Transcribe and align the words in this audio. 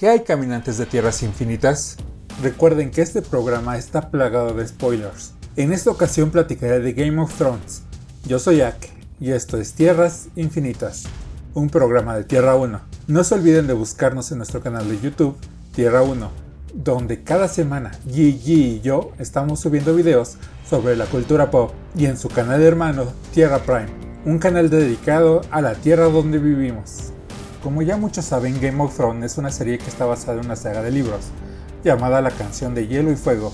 ¿Qué 0.00 0.08
hay 0.08 0.20
caminantes 0.20 0.78
de 0.78 0.86
tierras 0.86 1.22
infinitas? 1.22 1.98
Recuerden 2.42 2.90
que 2.90 3.02
este 3.02 3.20
programa 3.20 3.76
está 3.76 4.10
plagado 4.10 4.54
de 4.54 4.66
spoilers. 4.66 5.34
En 5.56 5.74
esta 5.74 5.90
ocasión 5.90 6.30
platicaré 6.30 6.80
de 6.80 6.94
Game 6.94 7.20
of 7.20 7.34
Thrones. 7.36 7.82
Yo 8.24 8.38
soy 8.38 8.62
Ak 8.62 8.88
y 9.20 9.32
esto 9.32 9.58
es 9.58 9.74
Tierras 9.74 10.28
Infinitas, 10.36 11.04
un 11.52 11.68
programa 11.68 12.16
de 12.16 12.24
Tierra 12.24 12.54
1. 12.54 12.80
No 13.08 13.24
se 13.24 13.34
olviden 13.34 13.66
de 13.66 13.74
buscarnos 13.74 14.32
en 14.32 14.38
nuestro 14.38 14.62
canal 14.62 14.88
de 14.88 14.98
YouTube, 15.02 15.36
Tierra 15.74 16.00
1, 16.00 16.30
donde 16.72 17.22
cada 17.22 17.46
semana 17.46 17.90
Gigi 18.10 18.76
y 18.76 18.80
yo 18.80 19.12
estamos 19.18 19.60
subiendo 19.60 19.94
videos 19.94 20.38
sobre 20.66 20.96
la 20.96 21.04
cultura 21.04 21.50
pop 21.50 21.72
y 21.94 22.06
en 22.06 22.16
su 22.16 22.30
canal 22.30 22.62
hermano 22.62 23.04
Tierra 23.34 23.58
Prime, 23.58 23.90
un 24.24 24.38
canal 24.38 24.70
dedicado 24.70 25.42
a 25.50 25.60
la 25.60 25.74
tierra 25.74 26.04
donde 26.04 26.38
vivimos. 26.38 27.12
Como 27.62 27.82
ya 27.82 27.98
muchos 27.98 28.24
saben, 28.24 28.58
Game 28.58 28.82
of 28.82 28.96
Thrones 28.96 29.32
es 29.32 29.38
una 29.38 29.50
serie 29.50 29.76
que 29.76 29.90
está 29.90 30.06
basada 30.06 30.40
en 30.40 30.46
una 30.46 30.56
saga 30.56 30.80
de 30.80 30.90
libros, 30.90 31.26
llamada 31.84 32.22
La 32.22 32.30
canción 32.30 32.74
de 32.74 32.86
hielo 32.86 33.12
y 33.12 33.16
fuego, 33.16 33.52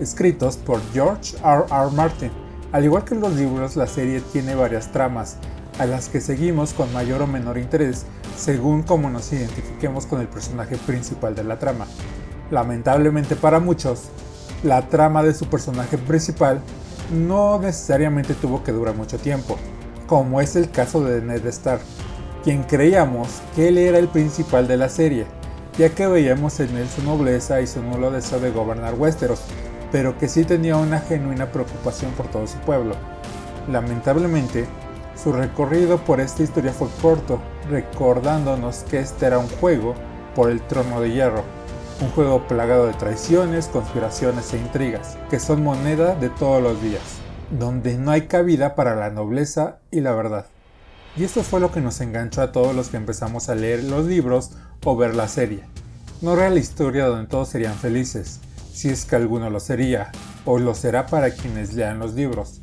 escritos 0.00 0.56
por 0.56 0.80
George 0.92 1.36
R. 1.36 1.64
R. 1.70 1.90
Martin. 1.94 2.32
Al 2.72 2.84
igual 2.84 3.04
que 3.04 3.14
los 3.14 3.32
libros, 3.34 3.76
la 3.76 3.86
serie 3.86 4.20
tiene 4.32 4.56
varias 4.56 4.90
tramas, 4.90 5.36
a 5.78 5.86
las 5.86 6.08
que 6.08 6.20
seguimos 6.20 6.72
con 6.72 6.92
mayor 6.92 7.22
o 7.22 7.28
menor 7.28 7.56
interés 7.56 8.06
según 8.36 8.82
cómo 8.82 9.08
nos 9.08 9.32
identifiquemos 9.32 10.06
con 10.06 10.20
el 10.20 10.26
personaje 10.26 10.76
principal 10.76 11.36
de 11.36 11.44
la 11.44 11.60
trama. 11.60 11.86
Lamentablemente 12.50 13.36
para 13.36 13.60
muchos, 13.60 14.08
la 14.64 14.88
trama 14.88 15.22
de 15.22 15.32
su 15.32 15.46
personaje 15.46 15.96
principal 15.96 16.60
no 17.12 17.60
necesariamente 17.60 18.34
tuvo 18.34 18.64
que 18.64 18.72
durar 18.72 18.96
mucho 18.96 19.16
tiempo, 19.18 19.56
como 20.08 20.40
es 20.40 20.56
el 20.56 20.72
caso 20.72 21.04
de 21.04 21.22
Ned 21.22 21.46
Stark, 21.46 21.82
quien 22.44 22.62
creíamos 22.62 23.40
que 23.56 23.68
él 23.68 23.78
era 23.78 23.98
el 23.98 24.08
principal 24.08 24.68
de 24.68 24.76
la 24.76 24.90
serie, 24.90 25.24
ya 25.78 25.88
que 25.88 26.06
veíamos 26.06 26.60
en 26.60 26.76
él 26.76 26.86
su 26.88 27.02
nobleza 27.02 27.62
y 27.62 27.66
su 27.66 27.82
nulo 27.82 28.10
deseo 28.10 28.38
de 28.38 28.50
gobernar 28.50 28.94
Westeros, 28.94 29.40
pero 29.90 30.18
que 30.18 30.28
sí 30.28 30.44
tenía 30.44 30.76
una 30.76 31.00
genuina 31.00 31.50
preocupación 31.50 32.12
por 32.12 32.26
todo 32.28 32.46
su 32.46 32.58
pueblo. 32.58 32.96
Lamentablemente, 33.72 34.66
su 35.16 35.32
recorrido 35.32 35.96
por 35.98 36.20
esta 36.20 36.42
historia 36.42 36.74
fue 36.74 36.88
corto, 37.00 37.40
recordándonos 37.70 38.84
que 38.90 38.98
este 38.98 39.24
era 39.24 39.38
un 39.38 39.48
juego 39.48 39.94
por 40.34 40.50
el 40.50 40.60
trono 40.60 41.00
de 41.00 41.12
hierro, 41.12 41.44
un 42.02 42.10
juego 42.10 42.46
plagado 42.46 42.86
de 42.86 42.92
traiciones, 42.92 43.68
conspiraciones 43.68 44.52
e 44.52 44.58
intrigas, 44.58 45.16
que 45.30 45.40
son 45.40 45.62
moneda 45.62 46.14
de 46.14 46.28
todos 46.28 46.62
los 46.62 46.82
días, 46.82 47.02
donde 47.50 47.96
no 47.96 48.10
hay 48.10 48.26
cabida 48.26 48.74
para 48.74 48.94
la 48.94 49.08
nobleza 49.08 49.78
y 49.90 50.00
la 50.00 50.12
verdad. 50.12 50.44
Y 51.16 51.22
esto 51.22 51.44
fue 51.44 51.60
lo 51.60 51.70
que 51.70 51.80
nos 51.80 52.00
enganchó 52.00 52.42
a 52.42 52.50
todos 52.50 52.74
los 52.74 52.88
que 52.88 52.96
empezamos 52.96 53.48
a 53.48 53.54
leer 53.54 53.84
los 53.84 54.06
libros 54.06 54.50
o 54.84 54.96
ver 54.96 55.14
la 55.14 55.28
serie. 55.28 55.62
No 56.20 56.34
era 56.34 56.50
la 56.50 56.58
historia 56.58 57.06
donde 57.06 57.28
todos 57.28 57.48
serían 57.48 57.76
felices, 57.76 58.40
si 58.72 58.88
es 58.88 59.04
que 59.04 59.14
alguno 59.14 59.48
lo 59.48 59.60
sería, 59.60 60.10
o 60.44 60.58
lo 60.58 60.74
será 60.74 61.06
para 61.06 61.30
quienes 61.30 61.74
lean 61.74 62.00
los 62.00 62.14
libros. 62.14 62.60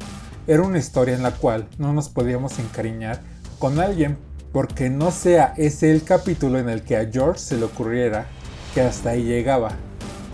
Era 0.48 0.64
una 0.64 0.80
historia 0.80 1.16
en 1.16 1.24
la 1.24 1.32
cual 1.32 1.70
no 1.78 1.94
nos 1.94 2.10
podíamos 2.10 2.60
encariñar 2.60 3.22
con 3.58 3.80
alguien 3.80 4.18
porque 4.52 4.90
no 4.90 5.12
sea 5.12 5.54
ese 5.56 5.92
el 5.92 6.04
capítulo 6.04 6.60
en 6.60 6.68
el 6.68 6.82
que 6.82 6.98
a 6.98 7.10
George 7.10 7.40
se 7.40 7.56
le 7.56 7.64
ocurriera 7.64 8.26
que 8.74 8.82
hasta 8.82 9.12
ahí 9.12 9.24
llegaba. 9.24 9.72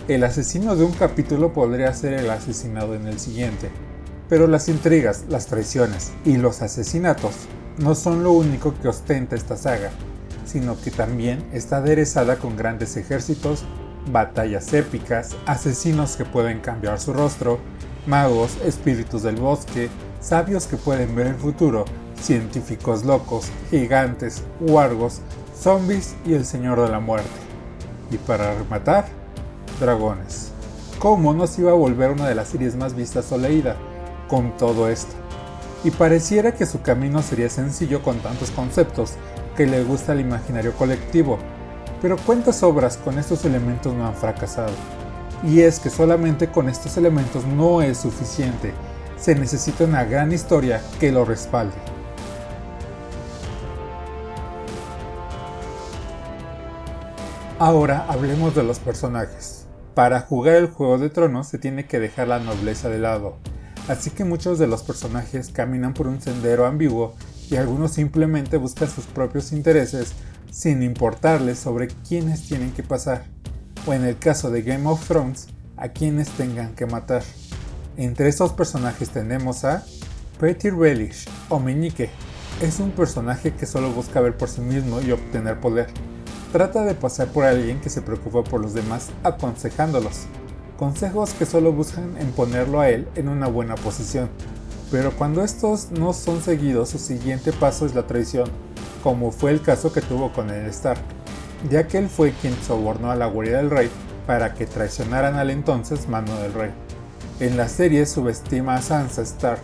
El 0.08 0.24
asesino 0.24 0.74
de 0.74 0.84
un 0.84 0.92
capítulo 0.92 1.52
podría 1.52 1.92
ser 1.94 2.14
el 2.14 2.28
asesinado 2.30 2.96
en 2.96 3.06
el 3.06 3.20
siguiente. 3.20 3.70
Pero 4.28 4.48
las 4.48 4.68
intrigas, 4.68 5.26
las 5.28 5.46
traiciones 5.46 6.12
y 6.24 6.36
los 6.36 6.62
asesinatos 6.62 7.34
no 7.78 7.94
son 7.94 8.24
lo 8.24 8.32
único 8.32 8.74
que 8.80 8.88
ostenta 8.88 9.36
esta 9.36 9.56
saga, 9.56 9.90
sino 10.44 10.80
que 10.80 10.90
también 10.90 11.44
está 11.52 11.78
aderezada 11.78 12.36
con 12.36 12.56
grandes 12.56 12.96
ejércitos, 12.96 13.64
batallas 14.10 14.72
épicas, 14.72 15.36
asesinos 15.46 16.16
que 16.16 16.24
pueden 16.24 16.60
cambiar 16.60 17.00
su 17.00 17.12
rostro, 17.12 17.58
magos, 18.06 18.56
espíritus 18.64 19.22
del 19.22 19.36
bosque, 19.36 19.88
sabios 20.20 20.66
que 20.66 20.76
pueden 20.76 21.14
ver 21.14 21.28
el 21.28 21.34
futuro, 21.36 21.84
científicos 22.20 23.04
locos, 23.04 23.46
gigantes, 23.70 24.42
huargos, 24.60 25.20
zombies 25.56 26.16
y 26.24 26.34
el 26.34 26.44
Señor 26.44 26.80
de 26.80 26.88
la 26.88 27.00
Muerte. 27.00 27.28
Y 28.10 28.16
para 28.16 28.54
rematar, 28.54 29.06
dragones. 29.78 30.52
¿Cómo 30.98 31.32
no 31.32 31.46
se 31.46 31.60
iba 31.60 31.70
a 31.70 31.74
volver 31.74 32.10
una 32.10 32.28
de 32.28 32.34
las 32.34 32.48
series 32.48 32.74
más 32.74 32.94
vistas 32.94 33.30
o 33.30 33.38
leída 33.38 33.76
con 34.28 34.56
todo 34.56 34.88
esto? 34.88 35.27
Y 35.84 35.90
pareciera 35.90 36.52
que 36.52 36.66
su 36.66 36.82
camino 36.82 37.22
sería 37.22 37.48
sencillo 37.48 38.02
con 38.02 38.18
tantos 38.18 38.50
conceptos 38.50 39.12
que 39.56 39.66
le 39.66 39.84
gusta 39.84 40.12
el 40.12 40.20
imaginario 40.20 40.72
colectivo, 40.72 41.38
pero 42.00 42.16
cuántas 42.16 42.62
obras 42.62 42.96
con 42.96 43.18
estos 43.18 43.44
elementos 43.44 43.94
no 43.94 44.06
han 44.06 44.14
fracasado. 44.14 44.72
Y 45.44 45.60
es 45.60 45.78
que 45.78 45.90
solamente 45.90 46.48
con 46.48 46.68
estos 46.68 46.96
elementos 46.96 47.44
no 47.44 47.82
es 47.82 47.98
suficiente, 47.98 48.72
se 49.16 49.34
necesita 49.34 49.84
una 49.84 50.04
gran 50.04 50.32
historia 50.32 50.80
que 50.98 51.12
lo 51.12 51.24
respalde. 51.24 51.76
Ahora 57.60 58.06
hablemos 58.08 58.54
de 58.54 58.62
los 58.62 58.78
personajes. 58.78 59.66
Para 59.94 60.20
jugar 60.20 60.54
el 60.54 60.70
Juego 60.70 60.98
de 60.98 61.10
Tronos 61.10 61.48
se 61.48 61.58
tiene 61.58 61.86
que 61.86 61.98
dejar 61.98 62.28
la 62.28 62.38
nobleza 62.38 62.88
de 62.88 63.00
lado, 63.00 63.38
así 63.88 64.10
que 64.10 64.24
muchos 64.24 64.58
de 64.58 64.66
los 64.66 64.82
personajes 64.82 65.48
caminan 65.48 65.94
por 65.94 66.06
un 66.06 66.20
sendero 66.20 66.66
ambiguo 66.66 67.14
y 67.50 67.56
algunos 67.56 67.92
simplemente 67.92 68.56
buscan 68.56 68.90
sus 68.90 69.06
propios 69.06 69.52
intereses 69.52 70.12
sin 70.50 70.82
importarles 70.82 71.58
sobre 71.58 71.88
quiénes 71.88 72.46
tienen 72.46 72.72
que 72.72 72.82
pasar, 72.82 73.24
o 73.86 73.92
en 73.92 74.04
el 74.04 74.18
caso 74.18 74.50
de 74.50 74.62
Game 74.62 74.88
of 74.88 75.06
Thrones, 75.06 75.48
a 75.76 75.88
quienes 75.88 76.28
tengan 76.30 76.74
que 76.74 76.86
matar. 76.86 77.22
Entre 77.96 78.28
estos 78.28 78.52
personajes 78.52 79.10
tenemos 79.10 79.64
a 79.64 79.84
Petty 80.38 80.70
Relish 80.70 81.26
o 81.48 81.58
Meñique. 81.58 82.10
Es 82.62 82.80
un 82.80 82.90
personaje 82.90 83.54
que 83.54 83.66
solo 83.66 83.90
busca 83.92 84.20
ver 84.20 84.36
por 84.36 84.48
sí 84.48 84.60
mismo 84.60 85.00
y 85.00 85.12
obtener 85.12 85.60
poder. 85.60 85.88
Trata 86.52 86.82
de 86.82 86.94
pasar 86.94 87.28
por 87.28 87.44
alguien 87.44 87.80
que 87.80 87.90
se 87.90 88.02
preocupa 88.02 88.42
por 88.42 88.60
los 88.60 88.72
demás 88.72 89.10
aconsejándolos, 89.22 90.26
consejos 90.78 91.34
que 91.34 91.44
solo 91.44 91.72
buscan 91.72 92.16
en 92.18 92.30
ponerlo 92.30 92.80
a 92.80 92.88
él 92.88 93.08
en 93.16 93.28
una 93.28 93.48
buena 93.48 93.74
posición. 93.74 94.30
Pero 94.92 95.10
cuando 95.10 95.42
estos 95.42 95.90
no 95.90 96.12
son 96.12 96.40
seguidos, 96.40 96.90
su 96.90 96.98
siguiente 96.98 97.52
paso 97.52 97.84
es 97.84 97.96
la 97.96 98.06
traición, 98.06 98.48
como 99.02 99.32
fue 99.32 99.50
el 99.50 99.60
caso 99.60 99.92
que 99.92 100.00
tuvo 100.00 100.32
con 100.32 100.50
el 100.50 100.66
Stark, 100.66 101.00
ya 101.68 101.88
que 101.88 101.98
él 101.98 102.08
fue 102.08 102.32
quien 102.40 102.54
sobornó 102.62 103.10
a 103.10 103.16
la 103.16 103.26
guardia 103.26 103.58
del 103.58 103.70
rey 103.70 103.90
para 104.26 104.54
que 104.54 104.66
traicionaran 104.66 105.34
al 105.34 105.50
entonces 105.50 106.08
mano 106.08 106.34
del 106.36 106.54
rey. 106.54 106.70
En 107.40 107.56
la 107.56 107.68
serie 107.68 108.06
subestima 108.06 108.76
a 108.76 108.82
Sansa 108.82 109.22
Stark, 109.22 109.60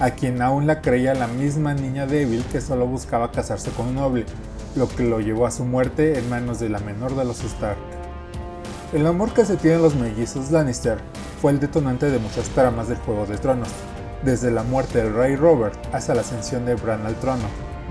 a 0.00 0.10
quien 0.10 0.42
aún 0.42 0.66
la 0.66 0.82
creía 0.82 1.14
la 1.14 1.28
misma 1.28 1.74
niña 1.74 2.06
débil 2.06 2.44
que 2.50 2.60
solo 2.60 2.86
buscaba 2.86 3.30
casarse 3.30 3.70
con 3.70 3.86
un 3.86 3.94
noble, 3.94 4.26
lo 4.74 4.88
que 4.88 5.04
lo 5.04 5.20
llevó 5.20 5.46
a 5.46 5.52
su 5.52 5.64
muerte 5.64 6.18
en 6.18 6.28
manos 6.28 6.58
de 6.58 6.68
la 6.68 6.80
menor 6.80 7.14
de 7.14 7.24
los 7.24 7.42
Stark. 7.44 7.95
El 8.92 9.04
amor 9.04 9.34
que 9.34 9.44
se 9.44 9.56
tienen 9.56 9.82
los 9.82 9.96
mellizos 9.96 10.52
Lannister 10.52 10.98
fue 11.42 11.50
el 11.50 11.58
detonante 11.58 12.08
de 12.08 12.20
muchas 12.20 12.48
tramas 12.50 12.86
del 12.86 12.98
Juego 12.98 13.26
de 13.26 13.36
Tronos, 13.36 13.68
desde 14.22 14.52
la 14.52 14.62
muerte 14.62 15.02
del 15.02 15.12
rey 15.12 15.34
Robert 15.34 15.76
hasta 15.92 16.14
la 16.14 16.20
ascensión 16.20 16.64
de 16.64 16.76
Bran 16.76 17.04
al 17.04 17.16
trono. 17.16 17.42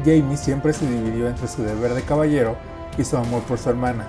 Jaime 0.06 0.38
siempre 0.38 0.72
se 0.72 0.90
dividió 0.90 1.28
entre 1.28 1.50
su 1.50 1.64
deber 1.64 1.96
de 1.96 2.02
caballero 2.02 2.56
y 2.98 3.04
su 3.04 3.18
amor 3.18 3.44
por 3.44 3.58
su 3.58 3.70
hermana. 3.70 4.08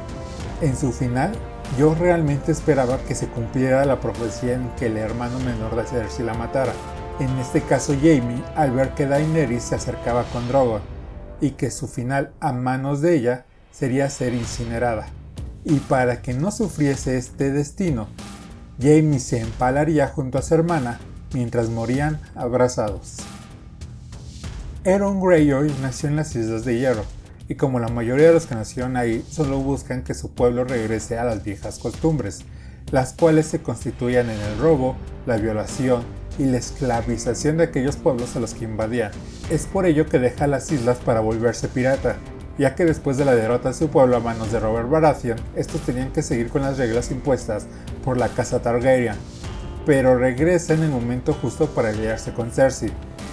En 0.60 0.76
su 0.76 0.92
final, 0.92 1.32
yo 1.76 1.92
realmente 1.96 2.52
esperaba 2.52 2.98
que 2.98 3.16
se 3.16 3.26
cumpliera 3.26 3.84
la 3.84 4.00
profecía 4.00 4.54
en 4.54 4.70
que 4.76 4.86
el 4.86 4.96
hermano 4.96 5.40
menor 5.40 5.74
de 5.74 5.88
Cersei 5.88 6.24
la 6.24 6.34
matara. 6.34 6.72
En 7.18 7.36
este 7.38 7.62
caso, 7.62 7.96
Jaime, 8.00 8.44
al 8.54 8.70
ver 8.70 8.90
que 8.90 9.06
Daenerys 9.06 9.64
se 9.64 9.74
acercaba 9.74 10.22
con 10.32 10.46
Drogon 10.46 10.82
y 11.40 11.50
que 11.50 11.72
su 11.72 11.88
final 11.88 12.30
a 12.38 12.52
manos 12.52 13.00
de 13.00 13.16
ella 13.16 13.44
sería 13.72 14.08
ser 14.08 14.34
incinerada 14.34 15.08
y 15.66 15.80
para 15.80 16.22
que 16.22 16.32
no 16.32 16.52
sufriese 16.52 17.18
este 17.18 17.50
destino, 17.50 18.06
Jamie 18.80 19.18
se 19.18 19.40
empalaría 19.40 20.06
junto 20.06 20.38
a 20.38 20.42
su 20.42 20.54
hermana 20.54 21.00
mientras 21.34 21.68
morían 21.68 22.20
abrazados. 22.36 23.16
Aaron 24.84 25.20
Greyjoy 25.20 25.74
nació 25.82 26.08
en 26.08 26.16
las 26.16 26.36
Islas 26.36 26.64
de 26.64 26.78
Hierro, 26.78 27.04
y 27.48 27.56
como 27.56 27.80
la 27.80 27.88
mayoría 27.88 28.28
de 28.28 28.34
los 28.34 28.46
que 28.46 28.54
nacieron 28.54 28.96
ahí, 28.96 29.24
solo 29.28 29.58
buscan 29.58 30.04
que 30.04 30.14
su 30.14 30.30
pueblo 30.30 30.62
regrese 30.62 31.18
a 31.18 31.24
las 31.24 31.42
viejas 31.42 31.80
costumbres, 31.80 32.44
las 32.92 33.12
cuales 33.12 33.46
se 33.46 33.60
constituían 33.60 34.30
en 34.30 34.40
el 34.40 34.58
robo, 34.58 34.94
la 35.26 35.36
violación 35.36 36.04
y 36.38 36.44
la 36.44 36.58
esclavización 36.58 37.56
de 37.56 37.64
aquellos 37.64 37.96
pueblos 37.96 38.36
a 38.36 38.40
los 38.40 38.54
que 38.54 38.66
invadían. 38.66 39.10
Es 39.50 39.66
por 39.66 39.86
ello 39.86 40.06
que 40.06 40.20
deja 40.20 40.46
las 40.46 40.70
islas 40.70 40.98
para 40.98 41.18
volverse 41.18 41.66
pirata, 41.66 42.18
ya 42.58 42.74
que 42.74 42.84
después 42.84 43.16
de 43.16 43.24
la 43.24 43.34
derrota 43.34 43.68
de 43.68 43.74
su 43.74 43.88
pueblo 43.88 44.16
a 44.16 44.20
manos 44.20 44.52
de 44.52 44.60
Robert 44.60 44.88
Baratheon, 44.88 45.38
estos 45.54 45.82
tenían 45.82 46.12
que 46.12 46.22
seguir 46.22 46.48
con 46.48 46.62
las 46.62 46.78
reglas 46.78 47.10
impuestas 47.10 47.66
por 48.04 48.16
la 48.16 48.28
casa 48.28 48.62
Targaryen, 48.62 49.16
pero 49.84 50.18
regresa 50.18 50.74
en 50.74 50.82
el 50.82 50.90
momento 50.90 51.34
justo 51.34 51.66
para 51.66 51.90
aliarse 51.90 52.32
con 52.32 52.50
Cersei, 52.50 52.90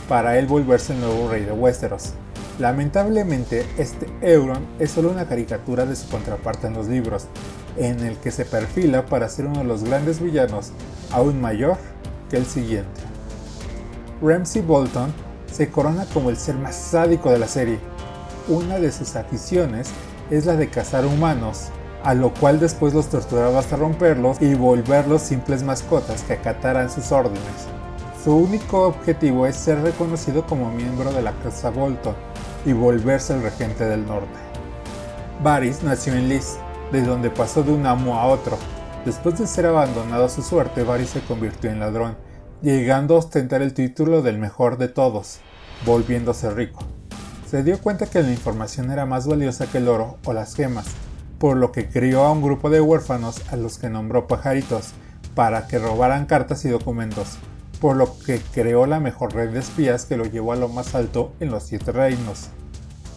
para 0.08 0.38
él 0.38 0.46
volverse 0.46 0.94
el 0.94 1.02
nuevo 1.02 1.30
rey 1.30 1.44
de 1.44 1.52
Westeros. 1.52 2.14
Lamentablemente, 2.60 3.66
este 3.78 4.08
Euron 4.22 4.68
es 4.78 4.92
solo 4.92 5.10
una 5.10 5.28
caricatura 5.28 5.86
de 5.86 5.96
su 5.96 6.08
contraparte 6.10 6.68
en 6.68 6.74
los 6.74 6.88
libros, 6.88 7.25
en 7.78 8.02
el 8.02 8.18
que 8.18 8.30
se 8.30 8.46
perfila 8.46 9.06
para 9.08 9.30
ser 9.30 9.48
uno 9.48 9.60
de 9.60 9.66
los 9.66 9.84
grandes 9.84 10.22
villanos, 10.22 10.72
aún 11.12 11.42
mayor 11.42 11.78
que 12.30 12.38
el 12.38 12.46
siguiente. 12.46 13.02
Ramsey 14.22 14.62
Bolton 14.62 15.12
se 15.52 15.70
corona 15.70 16.06
como 16.14 16.30
el 16.30 16.38
ser 16.38 16.56
más 16.56 16.75
sádico 16.75 17.31
de 17.31 17.40
la 17.40 17.48
serie. 17.48 17.80
Una 18.50 18.78
de 18.78 18.92
sus 18.92 19.16
aficiones 19.16 19.90
es 20.30 20.45
la 20.45 20.57
de 20.57 20.69
cazar 20.69 21.06
humanos, 21.06 21.69
a 22.04 22.13
lo 22.13 22.34
cual 22.34 22.60
después 22.60 22.94
los 22.94 23.07
torturaba 23.07 23.60
hasta 23.60 23.78
romperlos 23.78 24.42
y 24.42 24.54
volverlos 24.54 25.22
simples 25.22 25.63
mascotas 25.63 26.24
que 26.24 26.34
acataran 26.34 26.90
sus 26.90 27.13
órdenes. 27.13 27.40
Su 28.22 28.36
único 28.36 28.86
objetivo 28.86 29.48
es 29.48 29.56
ser 29.56 29.81
reconocido 29.81 30.45
como 30.45 30.69
miembro 30.72 31.13
de 31.13 31.22
la 31.22 31.31
Casa 31.42 31.69
Bolton 31.69 32.16
y 32.66 32.74
volverse 32.74 33.34
el 33.34 33.44
regente 33.44 33.86
del 33.86 34.06
norte. 34.06 34.38
Varys 35.42 35.81
nació 35.81 36.13
en 36.13 36.28
Lys, 36.28 36.57
de 36.92 37.01
donde 37.01 37.30
pasó 37.30 37.63
de 37.63 37.72
un 37.72 37.86
amo 37.86 38.16
a 38.16 38.25
otro. 38.25 38.57
Después 39.06 39.39
de 39.39 39.48
ser 39.48 39.68
abandonado 39.68 40.25
a 40.25 40.30
su 40.30 40.42
suerte, 40.42 40.84
Varys 40.84 41.12
se 41.12 41.22
convirtió 41.22 41.69
en 41.69 41.80
ladrón, 41.80 42.18
llegando 42.62 43.16
a 43.16 43.19
ostentar 43.19 43.62
el 43.62 43.74
título 43.74 44.22
del 44.22 44.38
mejor 44.38 44.78
de 44.78 44.89
todos, 44.89 45.39
volviéndose 45.86 46.50
rico. 46.50 46.81
Se 47.53 47.61
dio 47.61 47.79
cuenta 47.79 48.07
que 48.07 48.23
la 48.23 48.31
información 48.31 48.89
era 48.89 49.05
más 49.05 49.27
valiosa 49.27 49.67
que 49.67 49.77
el 49.77 49.88
oro 49.88 50.17
o 50.25 50.33
las 50.33 50.55
gemas, 50.55 50.88
por 51.38 51.55
lo 51.55 51.71
que 51.71 51.88
crió 51.88 52.23
a 52.23 52.31
un 52.31 52.41
grupo 52.41 52.71
de 52.71 52.81
huérfanos 52.81 53.44
a 53.51 53.57
los 53.57 53.77
que 53.77 53.91
nombró 53.91 54.25
pajaritos, 54.25 54.94
para 55.35 55.67
que 55.67 55.77
robaran 55.77 56.25
cartas 56.25 56.65
y 56.65 56.69
documentos, 56.69 57.38
por 57.79 57.95
lo 57.95 58.17
que 58.17 58.41
creó 58.41 58.88
la 58.88 59.00
mejor 59.00 59.35
red 59.35 59.51
de 59.51 59.59
espías 59.59 60.05
que 60.05 60.17
lo 60.17 60.25
llevó 60.25 60.53
a 60.53 60.55
lo 60.55 60.67
más 60.67 60.95
alto 60.95 61.31
en 61.39 61.51
los 61.51 61.61
siete 61.61 61.91
reinos. 61.91 62.47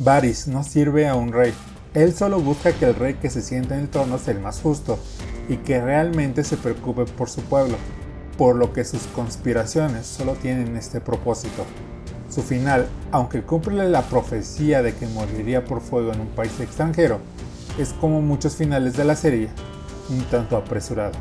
Varys 0.00 0.48
no 0.48 0.64
sirve 0.64 1.08
a 1.08 1.14
un 1.14 1.32
rey, 1.32 1.54
él 1.94 2.12
solo 2.12 2.38
busca 2.38 2.72
que 2.72 2.84
el 2.84 2.94
rey 2.94 3.14
que 3.14 3.30
se 3.30 3.40
sienta 3.40 3.74
en 3.74 3.84
el 3.84 3.88
trono 3.88 4.18
sea 4.18 4.34
el 4.34 4.40
más 4.40 4.60
justo 4.60 4.98
y 5.48 5.56
que 5.56 5.80
realmente 5.80 6.44
se 6.44 6.58
preocupe 6.58 7.06
por 7.06 7.30
su 7.30 7.40
pueblo, 7.40 7.78
por 8.36 8.54
lo 8.54 8.74
que 8.74 8.84
sus 8.84 9.06
conspiraciones 9.14 10.06
solo 10.06 10.34
tienen 10.34 10.76
este 10.76 11.00
propósito. 11.00 11.64
Su 12.36 12.42
final, 12.42 12.86
aunque 13.12 13.40
cumple 13.40 13.88
la 13.88 14.02
profecía 14.02 14.82
de 14.82 14.94
que 14.94 15.06
moriría 15.06 15.64
por 15.64 15.80
fuego 15.80 16.12
en 16.12 16.20
un 16.20 16.26
país 16.26 16.60
extranjero, 16.60 17.18
es 17.78 17.94
como 17.94 18.20
muchos 18.20 18.56
finales 18.56 18.94
de 18.94 19.06
la 19.06 19.16
serie, 19.16 19.48
un 20.10 20.20
tanto 20.24 20.58
apresurado. 20.58 21.14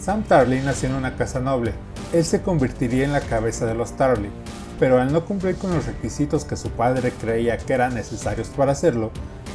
Sam 0.00 0.22
Tarly 0.22 0.60
nació 0.60 0.90
en 0.90 0.94
una 0.94 1.16
casa 1.16 1.40
noble, 1.40 1.72
él 2.12 2.24
se 2.24 2.40
convertiría 2.40 3.04
en 3.04 3.12
la 3.12 3.20
cabeza 3.20 3.66
de 3.66 3.74
los 3.74 3.96
Tarly, 3.96 4.30
pero 4.78 5.00
al 5.00 5.12
no 5.12 5.24
cumplir 5.24 5.56
con 5.56 5.74
los 5.74 5.86
requisitos 5.86 6.44
que 6.44 6.56
su 6.56 6.70
padre 6.70 7.10
creía 7.20 7.58
que 7.58 7.72
eran 7.72 7.96
necesarios 7.96 8.46
para 8.46 8.70
hacerlo, 8.70 9.10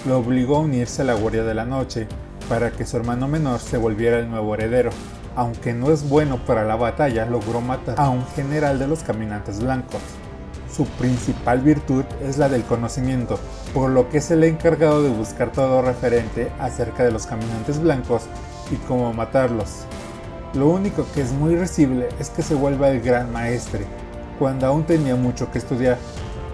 lo 0.06 0.18
obligó 0.18 0.58
a 0.58 0.64
unirse 0.64 1.04
a 1.04 1.06
la 1.06 1.14
Guardia 1.14 1.46
de 1.46 1.54
la 1.54 1.64
Noche 1.64 2.10
para 2.50 2.72
que 2.72 2.86
su 2.86 2.98
hermano 2.98 3.30
menor 3.30 3.62
se 3.62 3.78
volviera 3.78 4.20
el 4.20 4.30
nuevo 4.30 4.54
heredero. 4.54 4.90
Aunque 5.38 5.74
no 5.74 5.94
es 5.94 6.10
bueno 6.10 6.44
para 6.46 6.66
la 6.66 6.76
batalla, 6.76 7.26
logró 7.26 7.62
matar 7.62 7.96
a 7.98 8.10
un 8.10 8.28
general 8.36 8.80
de 8.80 8.88
los 8.88 9.02
caminantes 9.02 9.62
blancos. 9.62 10.02
Su 10.76 10.86
principal 10.86 11.62
virtud 11.62 12.04
es 12.24 12.40
la 12.40 12.50
del 12.50 12.64
conocimiento, 12.64 13.40
por 13.76 13.92
lo 13.92 14.10
que 14.10 14.18
es 14.18 14.32
el 14.32 14.44
encargado 14.44 15.04
de 15.04 15.10
buscar 15.10 15.52
todo 15.52 15.84
referente 15.84 16.52
acerca 16.60 17.04
de 17.04 17.12
los 17.12 17.28
caminantes 17.28 17.80
blancos 17.80 18.24
y 18.72 18.76
cómo 18.88 19.14
matarlos. 19.14 19.86
Lo 20.56 20.70
único 20.70 21.06
que 21.14 21.22
es 21.22 21.32
muy 21.32 21.56
risible 21.56 22.10
es 22.20 22.32
que 22.32 22.42
se 22.42 22.56
vuelva 22.56 22.90
el 22.90 23.02
gran 23.02 23.32
maestre, 23.32 23.86
cuando 24.40 24.66
aún 24.66 24.84
tenía 24.84 25.16
mucho 25.16 25.52
que 25.52 25.60
estudiar, 25.60 26.00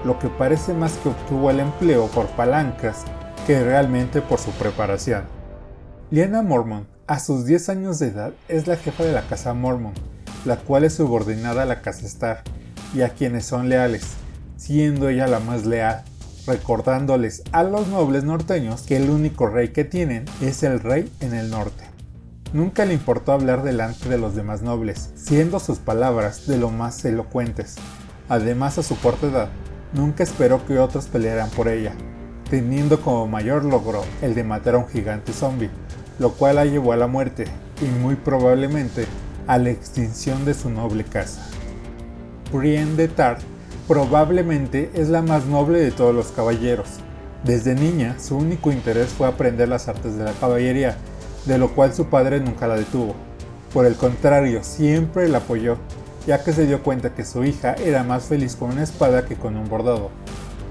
lo 0.03 0.19
que 0.19 0.27
parece 0.27 0.73
más 0.73 0.97
que 0.97 1.09
obtuvo 1.09 1.49
el 1.49 1.61
empleo 1.61 2.07
por 2.07 2.27
palancas 2.27 3.05
que 3.47 3.63
realmente 3.63 4.21
por 4.21 4.39
su 4.39 4.51
preparación. 4.51 5.23
Liana 6.11 6.41
Mormon, 6.41 6.87
a 7.07 7.19
sus 7.19 7.45
10 7.45 7.69
años 7.69 7.99
de 7.99 8.07
edad, 8.07 8.33
es 8.49 8.67
la 8.67 8.75
jefa 8.75 9.03
de 9.03 9.13
la 9.13 9.21
casa 9.21 9.53
Mormon, 9.53 9.93
la 10.43 10.57
cual 10.57 10.83
es 10.83 10.95
subordinada 10.95 11.63
a 11.63 11.65
la 11.65 11.81
casa 11.81 12.05
Star 12.05 12.43
y 12.93 13.01
a 13.01 13.09
quienes 13.09 13.45
son 13.45 13.69
leales, 13.69 14.03
siendo 14.57 15.09
ella 15.09 15.27
la 15.27 15.39
más 15.39 15.65
leal, 15.65 16.03
recordándoles 16.47 17.43
a 17.51 17.63
los 17.63 17.87
nobles 17.87 18.23
norteños 18.23 18.81
que 18.81 18.97
el 18.97 19.09
único 19.09 19.47
rey 19.47 19.69
que 19.69 19.83
tienen 19.83 20.25
es 20.41 20.63
el 20.63 20.79
rey 20.79 21.11
en 21.19 21.33
el 21.33 21.49
norte. 21.49 21.83
Nunca 22.51 22.85
le 22.85 22.95
importó 22.95 23.31
hablar 23.31 23.61
delante 23.61 24.09
de 24.09 24.17
los 24.17 24.35
demás 24.35 24.63
nobles, 24.63 25.11
siendo 25.15 25.59
sus 25.59 25.77
palabras 25.77 26.47
de 26.47 26.57
lo 26.57 26.71
más 26.71 27.05
elocuentes. 27.05 27.75
Además, 28.27 28.79
a 28.79 28.83
su 28.83 28.99
corta 28.99 29.27
edad, 29.27 29.49
nunca 29.93 30.23
esperó 30.23 30.65
que 30.65 30.79
otros 30.79 31.05
pelearan 31.05 31.49
por 31.51 31.67
ella, 31.67 31.93
teniendo 32.49 33.01
como 33.01 33.27
mayor 33.27 33.65
logro 33.65 34.03
el 34.23 34.33
de 34.33 34.43
matar 34.43 34.73
a 34.73 34.79
un 34.79 34.87
gigante 34.87 35.31
zombie, 35.31 35.69
lo 36.17 36.31
cual 36.31 36.55
la 36.55 36.65
llevó 36.65 36.91
a 36.91 36.97
la 36.97 37.07
muerte 37.07 37.45
y 37.81 37.85
muy 37.85 38.15
probablemente 38.15 39.05
a 39.45 39.59
la 39.59 39.69
extinción 39.69 40.43
de 40.45 40.55
su 40.55 40.71
noble 40.71 41.03
casa. 41.03 41.47
Brienne 42.51 42.95
de 42.95 43.07
Tart 43.07 43.41
probablemente 43.87 44.89
es 44.93 45.09
la 45.09 45.21
más 45.21 45.45
noble 45.45 45.79
de 45.79 45.91
todos 45.91 46.15
los 46.15 46.27
caballeros. 46.27 46.87
Desde 47.43 47.75
niña, 47.75 48.17
su 48.19 48.37
único 48.37 48.71
interés 48.71 49.09
fue 49.09 49.27
aprender 49.27 49.69
las 49.69 49.87
artes 49.87 50.17
de 50.17 50.23
la 50.23 50.33
caballería 50.33 50.97
de 51.45 51.57
lo 51.57 51.73
cual 51.73 51.93
su 51.93 52.05
padre 52.05 52.39
nunca 52.39 52.67
la 52.67 52.75
detuvo. 52.75 53.15
Por 53.73 53.85
el 53.85 53.95
contrario, 53.95 54.63
siempre 54.63 55.27
la 55.27 55.39
apoyó, 55.39 55.77
ya 56.27 56.43
que 56.43 56.53
se 56.53 56.65
dio 56.65 56.83
cuenta 56.83 57.13
que 57.13 57.25
su 57.25 57.43
hija 57.43 57.73
era 57.73 58.03
más 58.03 58.25
feliz 58.25 58.55
con 58.55 58.71
una 58.71 58.83
espada 58.83 59.25
que 59.25 59.35
con 59.35 59.55
un 59.55 59.69
bordado. 59.69 60.09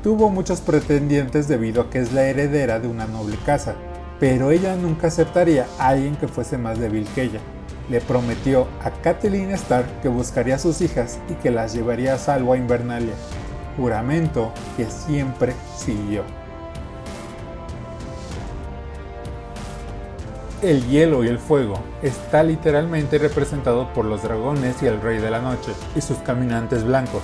Tuvo 0.03 0.31
muchos 0.31 0.61
pretendientes 0.61 1.49
debido 1.49 1.83
a 1.83 1.91
que 1.91 2.01
es 2.01 2.13
la 2.13 2.25
heredera 2.25 2.81
de 2.81 2.89
una 2.89 3.07
noble 3.07 3.37
casa, 3.45 3.75
pero 4.21 4.51
ella 4.51 4.77
nunca 4.77 5.09
aceptaría 5.09 5.67
a 5.79 5.89
alguien 5.89 6.17
que 6.17 6.29
fuese 6.29 6.59
más 6.59 6.79
débil 6.79 7.07
que 7.15 7.23
ella. 7.23 7.41
Le 7.90 8.00
prometió 8.00 8.67
a 8.82 8.90
Catelyn 8.90 9.50
Stark 9.52 10.02
que 10.02 10.08
buscaría 10.08 10.56
a 10.56 10.58
sus 10.58 10.81
hijas 10.81 11.19
y 11.31 11.35
que 11.35 11.50
las 11.50 11.73
llevaría 11.73 12.14
a 12.14 12.19
salvo 12.19 12.52
a 12.52 12.58
Invernalia, 12.58 13.14
juramento 13.76 14.52
que 14.76 14.87
siempre 14.87 15.55
siguió. 15.76 16.23
El 20.61 20.85
hielo 20.88 21.23
y 21.23 21.29
el 21.29 21.38
fuego 21.38 21.79
está 22.02 22.43
literalmente 22.43 23.17
representado 23.19 23.93
por 23.93 24.05
los 24.05 24.25
dragones 24.25 24.82
y 24.82 24.87
el 24.87 25.00
rey 25.00 25.19
de 25.19 25.31
la 25.31 25.41
noche 25.41 25.70
y 25.94 26.00
sus 26.00 26.19
caminantes 26.19 26.82
blancos. 26.82 27.23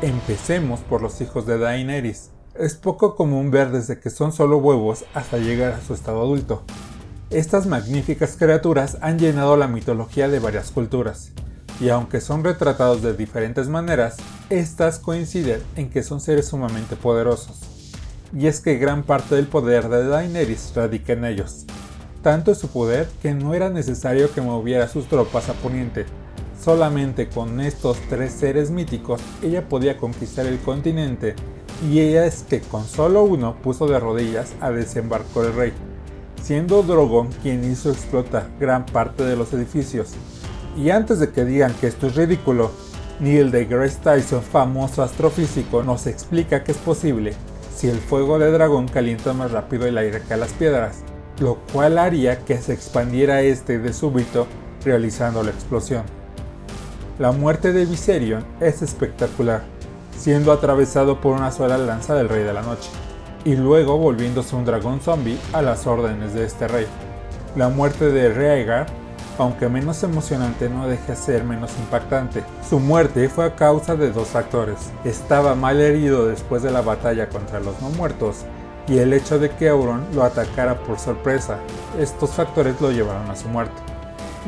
Empecemos 0.00 0.80
por 0.80 1.02
los 1.02 1.20
hijos 1.20 1.44
de 1.44 1.58
Daenerys. 1.58 2.30
Es 2.54 2.74
poco 2.74 3.16
común 3.16 3.50
ver 3.50 3.70
desde 3.70 4.00
que 4.00 4.08
son 4.08 4.32
solo 4.32 4.56
huevos 4.56 5.04
hasta 5.12 5.36
llegar 5.36 5.74
a 5.74 5.82
su 5.82 5.92
estado 5.92 6.22
adulto. 6.22 6.62
Estas 7.34 7.66
magníficas 7.66 8.36
criaturas 8.38 8.96
han 9.00 9.18
llenado 9.18 9.56
la 9.56 9.66
mitología 9.66 10.28
de 10.28 10.38
varias 10.38 10.70
culturas, 10.70 11.32
y 11.80 11.88
aunque 11.88 12.20
son 12.20 12.44
retratados 12.44 13.02
de 13.02 13.12
diferentes 13.12 13.66
maneras, 13.68 14.18
estas 14.50 15.00
coinciden 15.00 15.60
en 15.74 15.90
que 15.90 16.04
son 16.04 16.20
seres 16.20 16.46
sumamente 16.46 16.94
poderosos. 16.94 17.58
Y 18.32 18.46
es 18.46 18.60
que 18.60 18.76
gran 18.76 19.02
parte 19.02 19.34
del 19.34 19.48
poder 19.48 19.88
de 19.88 20.06
Daenerys 20.06 20.74
radica 20.76 21.14
en 21.14 21.24
ellos, 21.24 21.64
tanto 22.22 22.54
su 22.54 22.68
poder 22.68 23.08
que 23.20 23.34
no 23.34 23.52
era 23.52 23.68
necesario 23.68 24.32
que 24.32 24.40
moviera 24.40 24.86
sus 24.86 25.08
tropas 25.08 25.48
a 25.48 25.54
Poniente. 25.54 26.06
Solamente 26.62 27.28
con 27.28 27.60
estos 27.60 27.98
tres 28.08 28.32
seres 28.32 28.70
míticos 28.70 29.20
ella 29.42 29.68
podía 29.68 29.96
conquistar 29.96 30.46
el 30.46 30.60
continente 30.60 31.34
y 31.90 31.98
ella 31.98 32.26
es 32.26 32.44
que 32.48 32.60
con 32.60 32.84
solo 32.84 33.24
uno 33.24 33.56
puso 33.60 33.88
de 33.88 33.98
rodillas 33.98 34.52
a 34.60 34.70
desembarco 34.70 35.42
el 35.42 35.52
rey, 35.52 35.72
siendo 36.44 36.82
Drogon 36.82 37.30
quien 37.42 37.64
hizo 37.64 37.90
explotar 37.90 38.48
gran 38.60 38.84
parte 38.84 39.24
de 39.24 39.34
los 39.34 39.52
edificios. 39.52 40.12
Y 40.76 40.90
antes 40.90 41.18
de 41.18 41.30
que 41.30 41.44
digan 41.44 41.72
que 41.80 41.86
esto 41.86 42.06
es 42.06 42.14
ridículo, 42.14 42.70
Neil 43.18 43.50
deGrasse 43.50 43.98
Tyson, 44.02 44.42
famoso 44.42 45.02
astrofísico, 45.02 45.82
nos 45.82 46.06
explica 46.06 46.62
que 46.62 46.72
es 46.72 46.78
posible 46.78 47.32
si 47.74 47.88
el 47.88 47.98
fuego 47.98 48.38
de 48.38 48.50
dragón 48.50 48.86
calienta 48.86 49.32
más 49.32 49.50
rápido 49.50 49.86
el 49.86 49.98
aire 49.98 50.22
que 50.28 50.36
las 50.36 50.52
piedras 50.52 51.02
lo 51.38 51.56
cual 51.72 51.98
haría 51.98 52.38
que 52.44 52.58
se 52.58 52.72
expandiera 52.72 53.42
este 53.42 53.78
de 53.78 53.92
súbito 53.92 54.46
realizando 54.84 55.42
la 55.42 55.50
explosión. 55.50 56.04
La 57.18 57.32
muerte 57.32 57.72
de 57.72 57.86
Viserion 57.86 58.44
es 58.60 58.82
espectacular, 58.82 59.62
siendo 60.16 60.52
atravesado 60.52 61.20
por 61.20 61.34
una 61.34 61.50
sola 61.50 61.78
lanza 61.78 62.14
del 62.14 62.28
Rey 62.28 62.44
de 62.44 62.52
la 62.52 62.62
Noche, 62.62 62.90
y 63.44 63.56
luego 63.56 63.98
volviéndose 63.98 64.56
un 64.56 64.64
dragón 64.64 65.00
zombie 65.00 65.38
a 65.52 65.62
las 65.62 65.86
órdenes 65.86 66.34
de 66.34 66.44
este 66.44 66.68
rey. 66.68 66.86
La 67.56 67.68
muerte 67.68 68.10
de 68.10 68.32
Rhaegar, 68.32 68.86
aunque 69.38 69.68
menos 69.68 70.02
emocionante, 70.02 70.68
no 70.68 70.88
deja 70.88 71.12
de 71.12 71.16
ser 71.16 71.44
menos 71.44 71.72
impactante. 71.78 72.42
Su 72.68 72.80
muerte 72.80 73.28
fue 73.28 73.44
a 73.44 73.54
causa 73.54 73.96
de 73.96 74.10
dos 74.10 74.28
factores. 74.28 74.90
Estaba 75.04 75.54
mal 75.54 75.80
herido 75.80 76.26
después 76.26 76.62
de 76.62 76.70
la 76.70 76.80
batalla 76.80 77.28
contra 77.28 77.60
los 77.60 77.80
no 77.80 77.90
muertos 77.90 78.44
y 78.88 78.98
el 78.98 79.12
hecho 79.12 79.38
de 79.38 79.50
que 79.50 79.66
Euron 79.66 80.04
lo 80.14 80.24
atacara 80.24 80.78
por 80.80 80.98
sorpresa. 80.98 81.58
Estos 81.98 82.30
factores 82.30 82.80
lo 82.80 82.90
llevaron 82.90 83.30
a 83.30 83.36
su 83.36 83.48
muerte. 83.48 83.82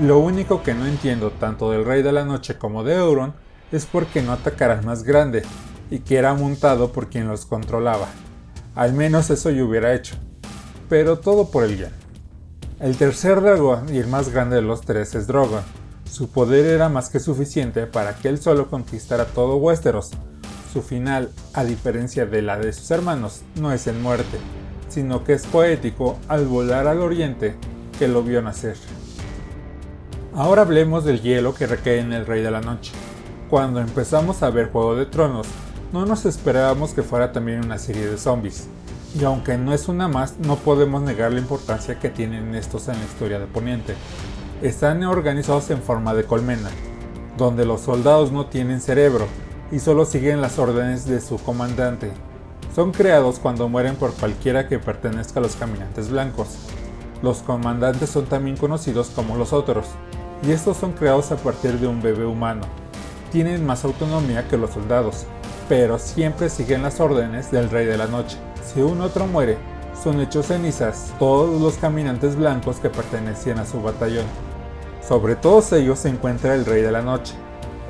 Lo 0.00 0.18
único 0.18 0.62
que 0.62 0.74
no 0.74 0.86
entiendo 0.86 1.30
tanto 1.30 1.70
del 1.70 1.84
Rey 1.84 2.02
de 2.02 2.12
la 2.12 2.24
Noche 2.24 2.58
como 2.58 2.84
de 2.84 2.96
Euron 2.96 3.34
es 3.72 3.86
por 3.86 4.06
qué 4.06 4.22
no 4.22 4.32
atacar 4.32 4.70
al 4.70 4.84
más 4.84 5.02
grande, 5.02 5.42
y 5.90 6.00
que 6.00 6.16
era 6.16 6.34
montado 6.34 6.92
por 6.92 7.08
quien 7.08 7.28
los 7.28 7.46
controlaba. 7.46 8.08
Al 8.76 8.92
menos 8.92 9.30
eso 9.30 9.50
yo 9.50 9.66
hubiera 9.66 9.94
hecho. 9.94 10.16
Pero 10.90 11.18
todo 11.18 11.50
por 11.50 11.64
el 11.64 11.78
guion. 11.78 11.92
El 12.78 12.98
tercer 12.98 13.40
dragón 13.40 13.92
y 13.92 13.96
el 13.96 14.06
más 14.06 14.28
grande 14.28 14.56
de 14.56 14.62
los 14.62 14.82
tres 14.82 15.14
es 15.14 15.26
Drogon. 15.26 15.62
Su 16.04 16.28
poder 16.28 16.66
era 16.66 16.90
más 16.90 17.08
que 17.08 17.18
suficiente 17.18 17.86
para 17.86 18.16
que 18.16 18.28
él 18.28 18.38
solo 18.38 18.68
conquistara 18.68 19.24
todo 19.24 19.56
Westeros. 19.56 20.10
Su 20.74 20.82
final, 20.82 21.30
a 21.54 21.64
diferencia 21.64 22.26
de 22.26 22.42
la 22.42 22.58
de 22.58 22.74
sus 22.74 22.90
hermanos, 22.90 23.40
no 23.54 23.72
es 23.72 23.86
en 23.86 24.02
muerte, 24.02 24.36
sino 24.90 25.24
que 25.24 25.32
es 25.32 25.46
poético 25.46 26.18
al 26.28 26.44
volar 26.44 26.86
al 26.86 27.00
oriente 27.00 27.54
que 27.98 28.08
lo 28.08 28.22
vio 28.22 28.42
nacer. 28.42 28.76
Ahora 30.34 30.62
hablemos 30.62 31.02
del 31.06 31.22
hielo 31.22 31.54
que 31.54 31.66
recae 31.66 32.00
en 32.00 32.12
el 32.12 32.26
Rey 32.26 32.42
de 32.42 32.50
la 32.50 32.60
Noche. 32.60 32.92
Cuando 33.48 33.80
empezamos 33.80 34.42
a 34.42 34.50
ver 34.50 34.70
Juego 34.70 34.96
de 34.96 35.06
Tronos, 35.06 35.46
no 35.92 36.06
nos 36.06 36.26
esperábamos 36.26 36.92
que 36.92 37.02
fuera 37.02 37.32
también 37.32 37.64
una 37.64 37.78
serie 37.78 38.06
de 38.06 38.18
zombies. 38.18 38.66
Y 39.18 39.24
aunque 39.24 39.56
no 39.56 39.72
es 39.72 39.88
una 39.88 40.08
más, 40.08 40.38
no 40.38 40.56
podemos 40.56 41.02
negar 41.02 41.32
la 41.32 41.40
importancia 41.40 41.98
que 41.98 42.10
tienen 42.10 42.54
estos 42.54 42.88
en 42.88 42.98
la 42.98 43.04
historia 43.04 43.38
de 43.38 43.46
Poniente. 43.46 43.94
Están 44.62 45.02
organizados 45.04 45.70
en 45.70 45.82
forma 45.82 46.12
de 46.14 46.24
colmena, 46.24 46.70
donde 47.38 47.64
los 47.64 47.82
soldados 47.82 48.32
no 48.32 48.46
tienen 48.46 48.80
cerebro 48.80 49.26
y 49.70 49.78
solo 49.78 50.04
siguen 50.04 50.40
las 50.40 50.58
órdenes 50.58 51.06
de 51.06 51.20
su 51.20 51.38
comandante. 51.38 52.10
Son 52.74 52.92
creados 52.92 53.38
cuando 53.38 53.68
mueren 53.68 53.96
por 53.96 54.12
cualquiera 54.12 54.68
que 54.68 54.78
pertenezca 54.78 55.40
a 55.40 55.42
los 55.42 55.56
caminantes 55.56 56.10
blancos. 56.10 56.48
Los 57.22 57.38
comandantes 57.38 58.10
son 58.10 58.26
también 58.26 58.58
conocidos 58.58 59.08
como 59.14 59.36
los 59.36 59.54
otros, 59.54 59.86
y 60.46 60.50
estos 60.50 60.76
son 60.76 60.92
creados 60.92 61.32
a 61.32 61.36
partir 61.36 61.78
de 61.78 61.86
un 61.86 62.02
bebé 62.02 62.26
humano. 62.26 62.62
Tienen 63.32 63.64
más 63.64 63.84
autonomía 63.84 64.46
que 64.48 64.58
los 64.58 64.70
soldados, 64.70 65.26
pero 65.68 65.98
siempre 65.98 66.48
siguen 66.48 66.82
las 66.82 67.00
órdenes 67.00 67.50
del 67.50 67.70
Rey 67.70 67.86
de 67.86 67.98
la 67.98 68.06
Noche. 68.06 68.38
Si 68.64 68.80
un 68.80 69.00
otro 69.00 69.26
muere, 69.26 69.56
son 70.02 70.20
hechos 70.20 70.46
cenizas 70.46 71.12
todos 71.18 71.60
los 71.60 71.74
caminantes 71.78 72.36
blancos 72.36 72.76
que 72.76 72.90
pertenecían 72.90 73.58
a 73.58 73.66
su 73.66 73.82
batallón. 73.82 74.26
Sobre 75.06 75.36
todos 75.36 75.72
ellos 75.72 75.98
se 75.98 76.08
encuentra 76.08 76.54
el 76.54 76.64
Rey 76.64 76.82
de 76.82 76.92
la 76.92 77.02
Noche. 77.02 77.34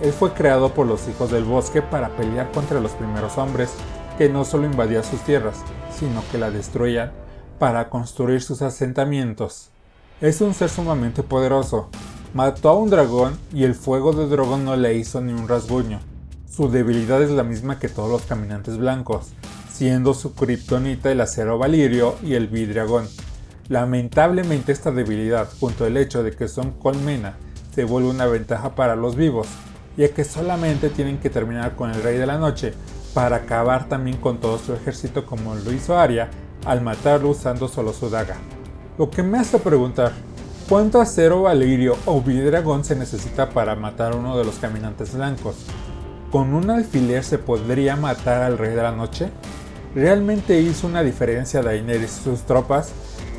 Él 0.03 0.13
fue 0.13 0.33
creado 0.33 0.75
por 0.75 0.87
los 0.87 1.09
hijos 1.09 1.31
del 1.31 1.45
bosque 1.45 1.83
para 1.83 2.11
pelear 2.11 2.51
contra 2.53 2.81
los 2.81 2.93
primeros 2.93 3.39
hombres 3.39 3.71
que 4.19 4.29
no 4.29 4.45
solo 4.45 4.67
invadían 4.67 5.05
sus 5.05 5.21
tierras, 5.21 5.57
sino 5.99 6.23
que 6.31 6.39
la 6.39 6.51
destruían 6.51 7.13
para 7.59 7.89
construir 7.89 8.43
sus 8.43 8.63
asentamientos. 8.63 9.71
Es 10.21 10.41
un 10.41 10.55
ser 10.55 10.71
sumamente 10.71 11.23
poderoso. 11.23 11.89
Mató 12.35 12.71
a 12.71 12.79
un 12.79 12.91
dragón 12.91 13.39
y 13.53 13.65
el 13.65 13.75
fuego 13.75 14.13
de 14.13 14.27
dragón 14.27 14.65
no 14.65 14.77
le 14.77 14.95
hizo 14.95 15.21
ni 15.21 15.33
un 15.33 15.49
rasguño. 15.49 16.01
Su 16.57 16.71
debilidad 16.71 17.21
es 17.21 17.29
la 17.29 17.43
misma 17.43 17.79
que 17.79 17.91
todos 17.91 18.11
los 18.11 18.23
caminantes 18.23 18.79
blancos, 18.79 19.27
siendo 19.71 20.15
su 20.15 20.33
kriptonita 20.33 21.13
el 21.13 21.21
acero 21.21 21.59
valirio 21.59 22.17
y 22.23 22.33
el 22.33 22.47
vidriagón. 22.47 23.07
Lamentablemente 23.69 24.73
esta 24.73 24.91
debilidad, 24.91 25.51
junto 25.61 25.85
al 25.85 25.99
hecho 25.99 26.23
de 26.23 26.31
que 26.31 26.49
son 26.49 26.71
colmena, 26.71 27.35
se 27.75 27.85
vuelve 27.85 28.09
una 28.09 28.25
ventaja 28.25 28.75
para 28.75 28.97
los 28.97 29.17
vivos, 29.17 29.49
ya 29.99 30.09
que 30.09 30.25
solamente 30.25 30.89
tienen 30.89 31.19
que 31.19 31.29
terminar 31.29 31.77
con 31.77 31.91
el 31.91 32.03
Rey 32.03 32.17
de 32.17 32.25
la 32.25 32.39
Noche 32.39 32.73
para 33.13 33.37
acabar 33.37 33.87
también 33.91 34.17
con 34.17 34.39
todo 34.39 34.59
su 34.59 34.73
ejército 34.73 35.27
como 35.27 35.55
lo 35.57 35.73
hizo 35.75 35.99
Arya 35.99 36.31
al 36.65 36.81
matarlo 36.81 37.29
usando 37.29 37.69
solo 37.69 37.93
su 37.93 38.09
daga. 38.09 38.37
Lo 38.97 39.11
que 39.11 39.23
me 39.23 39.37
hace 39.37 39.59
preguntar, 39.59 40.13
¿cuánto 40.71 41.03
acero 41.03 41.43
valirio 41.43 41.99
o 42.07 42.23
vidriagón 42.23 42.83
se 42.83 42.97
necesita 42.97 43.51
para 43.51 43.77
matar 43.77 44.15
a 44.15 44.17
uno 44.17 44.39
de 44.39 44.45
los 44.47 44.55
caminantes 44.55 45.15
blancos? 45.15 45.57
¿Con 46.37 46.53
un 46.53 46.69
alfiler 46.69 47.25
se 47.25 47.39
podría 47.39 47.97
matar 47.97 48.43
al 48.43 48.59
Rey 48.59 48.75
de 48.75 48.83
la 48.83 48.93
Noche? 48.93 49.31
Realmente 49.95 50.61
hizo 50.61 50.87
una 50.87 51.03
diferencia 51.03 51.63
Daenerys 51.63 52.19
y 52.21 52.25
sus 52.25 52.43
tropas, 52.43 52.91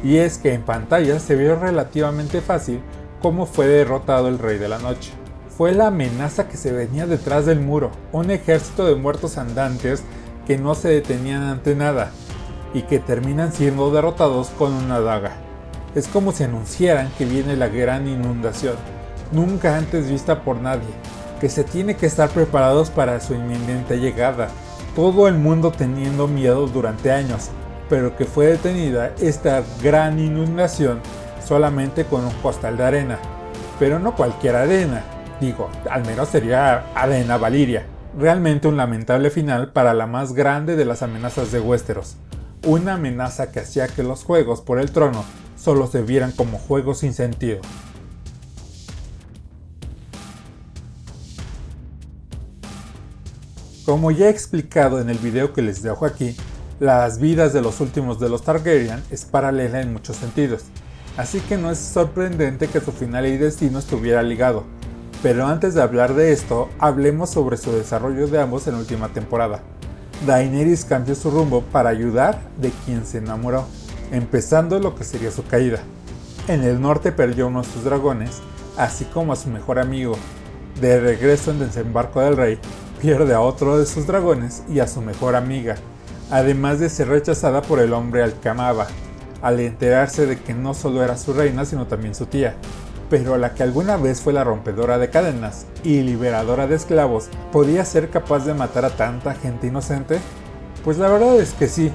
y 0.04 0.18
es 0.18 0.40
que 0.40 0.56
en 0.56 0.64
pantalla 0.64 1.20
se 1.20 1.36
vio 1.36 1.60
relativamente 1.60 2.42
fácil 2.42 2.82
cómo 3.22 3.46
fue 3.46 3.68
derrotado 3.68 4.30
el 4.30 4.40
Rey 4.40 4.58
de 4.58 4.68
la 4.68 4.80
Noche. 4.80 5.12
Fue 5.56 5.74
la 5.74 5.90
amenaza 5.90 6.48
que 6.48 6.58
se 6.58 6.72
venía 6.72 7.06
detrás 7.06 7.46
del 7.46 7.60
muro, 7.60 7.92
un 8.14 8.32
ejército 8.32 8.88
de 8.88 8.96
muertos 8.96 9.38
andantes 9.38 10.02
que 10.48 10.58
no 10.58 10.74
se 10.74 10.90
detenían 10.90 11.44
ante 11.44 11.76
nada, 11.76 12.10
y 12.74 12.82
que 12.82 12.98
terminan 12.98 13.54
siendo 13.54 13.92
derrotados 13.92 14.48
con 14.58 14.74
una 14.74 15.00
daga. 15.02 15.34
Es 15.94 16.08
como 16.08 16.32
si 16.32 16.46
anunciaran 16.46 17.12
que 17.16 17.26
viene 17.26 17.58
la 17.58 17.68
gran 17.68 18.08
inundación, 18.08 18.74
nunca 19.32 19.78
antes 19.78 20.10
vista 20.10 20.42
por 20.44 20.60
nadie, 20.60 20.90
que 21.40 21.50
se 21.50 21.64
tiene 21.64 21.96
que 21.96 22.06
estar 22.06 22.30
preparados 22.30 22.90
para 22.90 23.20
su 23.20 23.34
inminente 23.34 23.98
llegada. 24.00 24.50
Todo 24.96 25.28
el 25.28 25.36
mundo 25.36 25.72
teniendo 25.72 26.28
miedo 26.28 26.68
durante 26.68 27.12
años, 27.12 27.50
pero 27.90 28.16
que 28.16 28.26
fue 28.26 28.48
detenida 28.48 29.14
esta 29.20 29.64
gran 29.82 30.20
inundación 30.20 31.00
solamente 31.46 32.06
con 32.06 32.26
un 32.26 32.34
costal 32.42 32.78
de 32.78 32.84
arena. 32.84 33.20
Pero 33.80 34.00
no 34.00 34.16
cualquier 34.16 34.56
arena, 34.56 35.04
digo, 35.40 35.70
al 35.90 36.06
menos 36.06 36.30
sería 36.30 36.92
arena 36.96 37.38
Valiria. 37.38 37.86
Realmente 38.18 38.68
un 38.68 38.78
lamentable 38.78 39.30
final 39.30 39.72
para 39.72 39.94
la 39.94 40.08
más 40.08 40.34
grande 40.34 40.76
de 40.76 40.86
las 40.86 41.04
amenazas 41.04 41.52
de 41.52 41.60
Westeros. 41.60 42.18
Una 42.66 42.96
amenaza 42.96 43.52
que 43.52 43.60
hacía 43.60 43.88
que 43.88 44.02
los 44.02 44.24
juegos 44.24 44.62
por 44.62 44.80
el 44.80 44.92
trono 44.92 45.24
solo 45.56 45.88
se 45.88 46.02
vieran 46.02 46.32
como 46.32 46.58
juegos 46.58 47.00
sin 47.00 47.14
sentido. 47.14 47.60
Como 53.88 54.12
ya 54.12 54.26
he 54.26 54.30
explicado 54.30 55.00
en 55.00 55.10
el 55.10 55.18
video 55.18 55.54
que 55.54 55.62
les 55.62 55.82
dejo 55.82 56.06
aquí, 56.06 56.36
las 56.82 57.20
vidas 57.20 57.54
de 57.54 57.62
los 57.62 57.80
últimos 57.80 58.20
de 58.20 58.28
los 58.28 58.42
Targaryen 58.44 59.02
es 59.12 59.24
paralela 59.24 59.80
en 59.80 59.94
muchos 59.94 60.18
sentidos, 60.18 60.64
así 61.16 61.40
que 61.40 61.58
no 61.58 61.72
es 61.72 61.78
sorprendente 61.78 62.68
que 62.68 62.82
su 62.82 62.92
final 62.92 63.26
y 63.26 63.38
destino 63.38 63.80
estuviera 63.80 64.22
ligado. 64.24 64.66
Pero 65.24 65.48
antes 65.48 65.74
de 65.74 65.82
hablar 65.82 66.16
de 66.16 66.34
esto, 66.34 66.68
hablemos 66.80 67.30
sobre 67.30 67.56
su 67.56 67.72
desarrollo 67.72 68.28
de 68.28 68.42
ambos 68.42 68.68
en 68.68 68.74
la 68.74 68.80
última 68.80 69.08
temporada. 69.08 69.62
Daenerys 70.26 70.84
cambió 70.84 71.16
su 71.16 71.32
rumbo 71.32 71.62
para 71.62 71.88
ayudar 71.88 72.42
de 72.60 72.72
quien 72.84 73.06
se 73.06 73.20
enamoró, 73.20 73.64
empezando 74.12 74.80
lo 74.80 74.96
que 74.96 75.06
sería 75.06 75.32
su 75.32 75.46
caída. 75.46 75.80
En 76.50 76.66
el 76.66 76.82
norte 76.82 77.14
perdió 77.14 77.48
uno 77.48 77.62
de 77.62 77.70
sus 77.70 77.86
dragones, 77.86 78.42
así 78.76 79.06
como 79.06 79.32
a 79.32 79.38
su 79.38 79.48
mejor 79.48 79.80
amigo. 79.80 80.18
De 80.82 81.00
regreso 81.00 81.52
en 81.52 81.60
desembarco 81.60 82.20
del 82.20 82.36
rey, 82.36 82.60
pierde 83.02 83.34
a 83.34 83.42
otro 83.42 83.78
de 83.78 83.86
sus 83.86 84.08
dragones 84.08 84.64
y 84.70 84.80
a 84.80 84.88
su 84.88 85.02
mejor 85.02 85.36
amiga, 85.36 85.76
además 86.32 86.80
de 86.80 86.90
ser 86.90 87.10
rechazada 87.10 87.62
por 87.62 87.80
el 87.80 87.94
hombre 87.94 88.24
al 88.24 88.34
que 88.34 88.50
amaba, 88.50 88.88
al 89.42 89.60
enterarse 89.60 90.26
de 90.26 90.40
que 90.40 90.54
no 90.54 90.74
solo 90.74 91.04
era 91.04 91.18
su 91.18 91.34
reina 91.34 91.66
sino 91.66 91.88
también 91.88 92.16
su 92.16 92.26
tía, 92.26 92.56
pero 93.10 93.38
la 93.38 93.54
que 93.54 93.64
alguna 93.64 93.98
vez 93.98 94.22
fue 94.22 94.34
la 94.34 94.44
rompedora 94.44 94.98
de 94.98 95.10
cadenas 95.10 95.66
y 95.84 96.02
liberadora 96.02 96.68
de 96.68 96.76
esclavos, 96.76 97.30
¿podía 97.52 97.86
ser 97.86 98.10
capaz 98.10 98.46
de 98.46 98.54
matar 98.54 98.86
a 98.86 98.90
tanta 98.90 99.36
gente 99.36 99.68
inocente? 99.68 100.20
Pues 100.84 100.98
la 100.98 101.10
verdad 101.10 101.36
es 101.38 101.54
que 101.54 101.68
sí, 101.68 101.92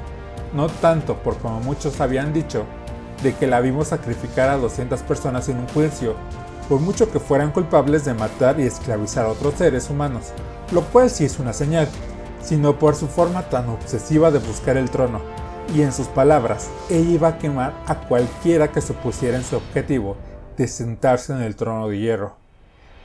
no 0.54 0.68
tanto 0.68 1.16
por 1.22 1.36
como 1.38 1.60
muchos 1.60 2.00
habían 2.00 2.32
dicho, 2.32 2.64
de 3.22 3.34
que 3.34 3.46
la 3.46 3.60
vimos 3.60 3.88
sacrificar 3.88 4.48
a 4.48 4.56
200 4.56 5.00
personas 5.02 5.48
en 5.48 5.58
un 5.58 5.68
juicio, 5.68 6.14
por 6.68 6.80
mucho 6.80 7.10
que 7.10 7.20
fueran 7.20 7.52
culpables 7.52 8.04
de 8.04 8.14
matar 8.14 8.58
y 8.60 8.64
esclavizar 8.64 9.26
a 9.26 9.30
otros 9.30 9.54
seres 9.54 9.90
humanos, 9.90 10.32
lo 10.72 10.82
cual 10.82 11.10
sí 11.10 11.24
es 11.24 11.38
una 11.38 11.52
señal, 11.52 11.88
sino 12.42 12.78
por 12.78 12.94
su 12.94 13.08
forma 13.08 13.48
tan 13.48 13.68
obsesiva 13.68 14.30
de 14.30 14.38
buscar 14.38 14.76
el 14.76 14.90
trono, 14.90 15.20
y 15.74 15.82
en 15.82 15.92
sus 15.92 16.08
palabras, 16.08 16.68
ella 16.90 17.10
iba 17.10 17.28
a 17.28 17.38
quemar 17.38 17.74
a 17.86 17.94
cualquiera 18.06 18.68
que 18.68 18.80
se 18.80 18.94
pusiera 18.94 19.36
en 19.36 19.44
su 19.44 19.56
objetivo 19.56 20.16
de 20.56 20.68
sentarse 20.68 21.32
en 21.32 21.42
el 21.42 21.56
trono 21.56 21.88
de 21.88 21.98
hierro. 21.98 22.36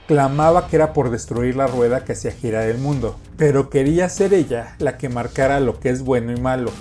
Clamaba 0.08 0.68
que 0.68 0.78
era 0.78 0.94
por 0.94 1.10
destruir 1.10 1.56
la 1.56 1.68
rueda 1.68 2.06
que 2.06 2.14
hacía 2.14 2.32
girar 2.32 2.64
el 2.64 2.78
mundo, 2.78 3.18
pero 3.38 3.70
quería 3.70 4.10
ser 4.10 4.34
ella 4.34 4.76
la 4.80 4.98
que 4.98 5.10
marcara 5.10 5.60
lo 5.60 5.80
que 5.80 5.90
es 5.90 6.04
bueno 6.04 6.32
y 6.32 6.40
malo, 6.40 6.72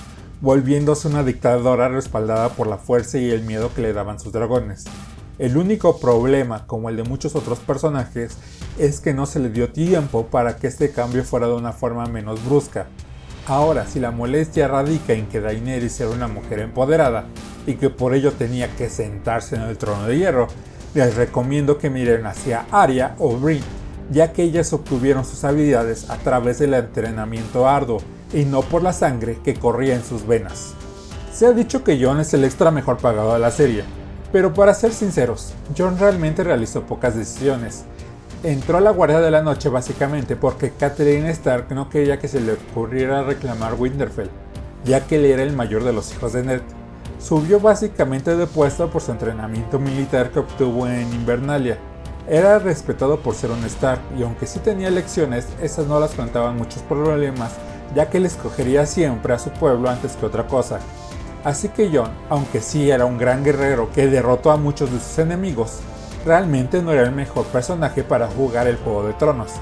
volviéndose 0.40 1.09
una 1.09 1.25
dictadora 1.25 1.88
respaldada 1.88 2.50
por 2.50 2.66
la 2.66 2.78
fuerza 2.78 3.18
y 3.18 3.30
el 3.30 3.42
miedo 3.42 3.73
que 3.75 3.83
le 3.83 3.92
daban 3.92 4.21
sus 4.21 4.33
dragones. 4.33 4.85
El 5.38 5.59
único 5.59 5.99
problema, 5.99 6.66
como 6.66 6.88
el 6.88 6.97
de 6.97 7.02
muchos 7.02 7.37
otros 7.37 7.59
personajes, 7.59 8.38
es 8.78 9.00
que 9.00 9.12
no 9.12 9.26
se 9.26 9.38
le 9.38 9.50
dio 9.50 9.71
tiempo 9.71 10.28
para 10.28 10.57
que 10.57 10.66
este 10.66 10.93
cambio 10.93 11.25
fuera 11.25 11.47
de 11.47 11.52
una 11.52 11.75
forma 11.75 12.07
menos 12.07 12.43
brusca. 12.43 12.87
Ahora, 13.47 13.87
si 13.87 14.00
la 14.00 14.12
molestia 14.12 14.66
radica 14.66 15.12
en 15.12 15.26
que 15.26 15.40
Daenerys 15.40 16.00
era 16.00 16.09
una 16.09 16.26
mujer 16.26 16.61
empoderada 16.61 17.26
y 17.66 17.75
que 17.75 17.90
por 17.90 18.14
ello 18.14 18.33
tenía 18.33 18.75
que 18.76 18.88
sentarse 18.88 19.57
en 19.57 19.62
el 19.62 19.76
trono 19.76 20.07
de 20.07 20.16
hierro, 20.16 20.49
les 20.95 21.14
recomiendo 21.14 21.76
que 21.76 21.90
miren 21.90 22.25
hacia 22.25 22.64
Arya 22.71 23.14
o 23.19 23.37
Brienne, 23.37 23.66
ya 24.11 24.33
que 24.33 24.43
ellas 24.43 24.73
obtuvieron 24.73 25.26
sus 25.26 25.45
habilidades 25.45 26.09
a 26.09 26.16
través 26.16 26.61
del 26.61 26.73
entrenamiento 26.73 27.69
arduo 27.69 27.99
y 28.33 28.47
no 28.47 28.62
por 28.62 28.83
la 28.83 28.95
sangre 28.95 29.38
que 29.45 29.55
corría 29.55 29.95
en 29.97 30.02
sus 30.02 30.26
venas. 30.26 30.73
Se 31.31 31.45
ha 31.45 31.52
dicho 31.52 31.85
que 31.85 32.02
Jon 32.02 32.21
es 32.21 32.33
el 32.33 32.45
extra 32.45 32.71
mejor 32.71 32.97
pagado 32.97 33.35
de 33.35 33.38
la 33.38 33.50
serie, 33.50 33.85
pero 34.33 34.52
para 34.52 34.75
ser 34.75 34.92
sinceros, 34.92 35.52
John 35.76 35.99
realmente 35.99 36.45
realizó 36.45 36.83
pocas 36.83 37.16
decisiones. 37.16 37.85
Entró 38.42 38.78
a 38.78 38.80
la 38.80 38.90
Guardia 38.90 39.21
de 39.21 39.30
la 39.30 39.42
Noche 39.42 39.68
básicamente 39.68 40.37
porque 40.37 40.71
Catherine 40.71 41.30
Stark 41.30 41.66
no 41.71 41.88
quería 41.88 42.18
que 42.18 42.28
se 42.28 42.40
le 42.40 42.52
ocurriera 42.52 43.23
reclamar 43.23 43.75
Winterfell, 43.75 44.28
ya 44.85 45.06
que 45.06 45.16
él 45.16 45.25
era 45.25 45.42
el 45.42 45.52
mayor 45.52 45.85
de 45.85 45.92
los 45.92 46.12
hijos 46.12 46.33
de 46.33 46.42
Ned. 46.42 46.61
Subió 47.18 47.61
básicamente 47.61 48.37
de 48.37 48.47
puesto 48.47 48.90
por 48.90 49.02
su 49.02 49.11
entrenamiento 49.11 49.78
militar 49.78 50.30
que 50.30 50.40
obtuvo 50.40 50.87
en 50.87 51.12
Invernalia. 51.12 51.78
Era 52.28 52.59
respetado 52.59 53.21
por 53.21 53.35
ser 53.35 53.50
un 53.50 53.64
Stark 53.64 54.00
y 54.18 54.23
aunque 54.23 54.47
sí 54.47 54.59
tenía 54.59 54.90
lecciones, 54.90 55.47
esas 55.62 55.87
no 55.87 55.99
las 55.99 56.12
plantaban 56.12 56.56
muchos 56.56 56.83
problemas, 56.83 57.52
ya 57.95 58.11
que 58.11 58.18
él 58.18 58.26
escogería 58.26 58.85
siempre 58.85 59.33
a 59.33 59.38
su 59.38 59.50
pueblo 59.50 59.88
antes 59.88 60.16
que 60.16 60.26
otra 60.26 60.47
cosa. 60.47 60.80
Así 61.46 61.68
que 61.68 61.88
Jon, 61.96 62.10
aunque 62.28 62.60
sí 62.60 62.90
era 62.90 63.04
un 63.04 63.18
gran 63.18 63.44
guerrero 63.44 63.88
que 63.92 64.08
derrotó 64.08 64.50
a 64.50 64.56
muchos 64.56 64.90
de 64.90 64.98
sus 64.98 65.16
enemigos, 65.20 65.78
realmente 66.24 66.82
no 66.82 66.90
era 66.90 67.04
el 67.04 67.12
mejor 67.12 67.46
personaje 67.46 68.02
para 68.02 68.26
jugar 68.26 68.66
el 68.66 68.74
Juego 68.78 69.06
de 69.06 69.12
Tronos, 69.12 69.52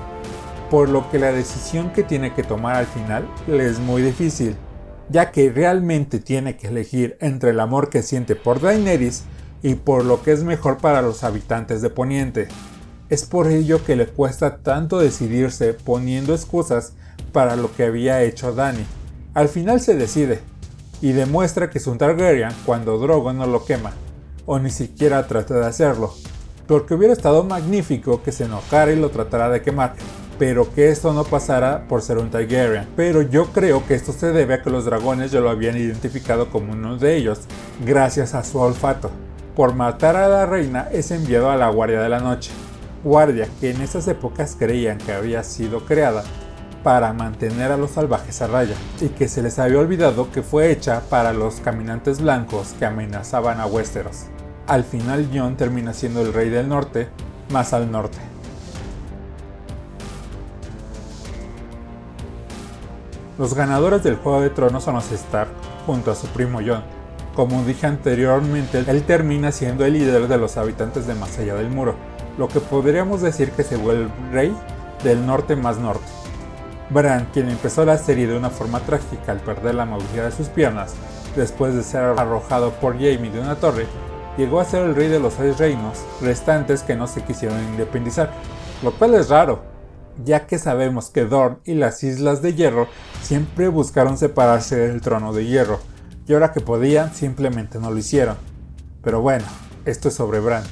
por 0.70 0.88
lo 0.88 1.10
que 1.10 1.18
la 1.18 1.30
decisión 1.30 1.92
que 1.92 2.02
tiene 2.02 2.32
que 2.32 2.42
tomar 2.42 2.76
al 2.76 2.86
final 2.86 3.28
le 3.46 3.66
es 3.66 3.80
muy 3.80 4.00
difícil, 4.00 4.56
ya 5.10 5.30
que 5.30 5.52
realmente 5.52 6.20
tiene 6.20 6.56
que 6.56 6.68
elegir 6.68 7.18
entre 7.20 7.50
el 7.50 7.60
amor 7.60 7.90
que 7.90 8.02
siente 8.02 8.34
por 8.34 8.62
Daenerys 8.62 9.24
y 9.62 9.74
por 9.74 10.06
lo 10.06 10.22
que 10.22 10.32
es 10.32 10.42
mejor 10.42 10.78
para 10.78 11.02
los 11.02 11.22
habitantes 11.22 11.82
de 11.82 11.90
Poniente. 11.90 12.48
Es 13.10 13.26
por 13.26 13.48
ello 13.48 13.84
que 13.84 13.94
le 13.94 14.06
cuesta 14.06 14.56
tanto 14.56 15.00
decidirse 15.00 15.74
poniendo 15.74 16.32
excusas 16.32 16.94
para 17.34 17.56
lo 17.56 17.70
que 17.76 17.84
había 17.84 18.22
hecho 18.22 18.54
Dany. 18.54 18.86
Al 19.34 19.50
final 19.50 19.80
se 19.80 19.96
decide, 19.96 20.40
y 21.04 21.12
demuestra 21.12 21.68
que 21.68 21.76
es 21.76 21.87
un 21.87 21.99
Targaryen 21.99 22.49
cuando 22.64 22.96
Drogon 22.96 23.37
no 23.37 23.46
lo 23.46 23.66
quema, 23.66 23.92
o 24.46 24.58
ni 24.58 24.70
siquiera 24.70 25.26
trata 25.26 25.52
de 25.52 25.66
hacerlo, 25.66 26.14
porque 26.66 26.94
hubiera 26.94 27.12
estado 27.12 27.44
magnífico 27.44 28.23
que 28.23 28.32
se 28.32 28.44
enojara 28.44 28.90
y 28.90 28.96
lo 28.96 29.11
tratara 29.11 29.50
de 29.50 29.61
quemar, 29.61 29.96
pero 30.38 30.73
que 30.73 30.88
esto 30.88 31.12
no 31.12 31.25
pasara 31.25 31.87
por 31.88 32.00
ser 32.00 32.16
un 32.16 32.30
Targaryen. 32.30 32.88
Pero 32.96 33.20
yo 33.20 33.52
creo 33.52 33.87
que 33.87 33.94
esto 33.94 34.14
se 34.14 34.32
debe 34.32 34.54
a 34.54 34.62
que 34.62 34.70
los 34.70 34.87
dragones 34.87 35.30
ya 35.30 35.40
lo 35.40 35.50
habían 35.50 35.76
identificado 35.76 36.49
como 36.49 36.73
uno 36.73 36.96
de 36.96 37.16
ellos, 37.16 37.40
gracias 37.84 38.32
a 38.32 38.42
su 38.42 38.58
olfato. 38.58 39.11
Por 39.54 39.75
matar 39.75 40.16
a 40.16 40.26
la 40.26 40.46
reina 40.46 40.88
es 40.90 41.11
enviado 41.11 41.50
a 41.50 41.56
la 41.56 41.68
Guardia 41.68 42.00
de 42.00 42.08
la 42.08 42.20
Noche, 42.20 42.50
guardia 43.04 43.46
que 43.61 43.73
en 43.73 43.82
esas 43.82 44.08
épocas 44.08 44.56
creían 44.58 44.96
que 44.96 45.12
había 45.12 45.42
sido 45.44 45.84
creada 45.84 46.25
para 46.84 47.14
mantener 47.14 47.72
a 47.72 47.78
los 47.78 47.92
salvajes 47.92 48.42
a 48.42 48.46
raya, 48.46 48.76
y 49.00 49.08
que 49.08 49.26
se 49.26 49.42
les 49.42 49.58
había 49.58 49.80
olvidado 49.80 50.30
que 50.30 50.42
fue 50.42 50.70
hecha 50.70 51.00
para 51.08 51.32
los 51.32 51.56
caminantes 51.56 52.20
blancos 52.20 52.74
que 52.78 52.84
amenazaban 52.84 53.58
a 53.58 53.66
Westeros. 53.66 54.26
Al 54.66 54.84
final 54.84 55.28
Jon 55.34 55.56
termina 55.56 55.94
siendo 55.94 56.20
el 56.20 56.32
rey 56.32 56.50
del 56.50 56.68
norte, 56.68 57.08
más 57.50 57.72
al 57.72 57.90
norte. 57.90 58.18
Los 63.38 63.54
ganadores 63.54 64.04
del 64.04 64.16
Juego 64.16 64.42
de 64.42 64.50
Tronos 64.50 64.84
son 64.84 64.94
los 64.94 65.10
Stark, 65.10 65.48
junto 65.86 66.12
a 66.12 66.14
su 66.14 66.26
primo 66.28 66.60
Jon. 66.64 66.84
Como 67.34 67.64
dije 67.64 67.86
anteriormente, 67.86 68.84
él 68.86 69.02
termina 69.02 69.50
siendo 69.52 69.84
el 69.84 69.94
líder 69.94 70.28
de 70.28 70.38
los 70.38 70.56
habitantes 70.56 71.06
de 71.06 71.14
más 71.14 71.36
allá 71.38 71.54
del 71.54 71.68
muro, 71.68 71.94
lo 72.38 72.46
que 72.46 72.60
podríamos 72.60 73.22
decir 73.22 73.50
que 73.52 73.64
se 73.64 73.76
vuelve 73.76 74.08
rey 74.30 74.54
del 75.02 75.26
norte 75.26 75.56
más 75.56 75.78
norte. 75.78 76.24
Bran, 76.90 77.28
quien 77.32 77.48
empezó 77.48 77.84
la 77.84 77.98
serie 77.98 78.26
de 78.26 78.36
una 78.36 78.50
forma 78.50 78.80
trágica 78.80 79.32
al 79.32 79.40
perder 79.40 79.74
la 79.74 79.86
movilidad 79.86 80.26
de 80.26 80.36
sus 80.36 80.48
piernas, 80.48 80.94
después 81.34 81.74
de 81.74 81.82
ser 81.82 82.02
arrojado 82.02 82.72
por 82.72 82.98
Jaime 82.98 83.30
de 83.30 83.40
una 83.40 83.56
torre, 83.56 83.86
llegó 84.36 84.60
a 84.60 84.64
ser 84.64 84.84
el 84.84 84.94
rey 84.94 85.08
de 85.08 85.20
los 85.20 85.34
seis 85.34 85.58
reinos 85.58 85.98
restantes 86.20 86.82
que 86.82 86.96
no 86.96 87.06
se 87.06 87.22
quisieron 87.22 87.62
independizar, 87.64 88.30
lo 88.82 88.92
cual 88.92 89.14
es 89.14 89.28
raro, 89.28 89.62
ya 90.24 90.46
que 90.46 90.58
sabemos 90.58 91.10
que 91.10 91.24
Dorn 91.24 91.58
y 91.64 91.74
las 91.74 92.02
Islas 92.04 92.42
de 92.42 92.54
Hierro 92.54 92.86
siempre 93.22 93.68
buscaron 93.68 94.18
separarse 94.18 94.76
del 94.76 95.00
trono 95.00 95.32
de 95.32 95.46
hierro, 95.46 95.80
y 96.26 96.34
ahora 96.34 96.52
que 96.52 96.60
podían 96.60 97.14
simplemente 97.14 97.78
no 97.78 97.90
lo 97.90 97.98
hicieron. 97.98 98.36
Pero 99.02 99.20
bueno, 99.20 99.44
esto 99.84 100.08
es 100.08 100.14
sobre 100.14 100.40
Bran, 100.40 100.64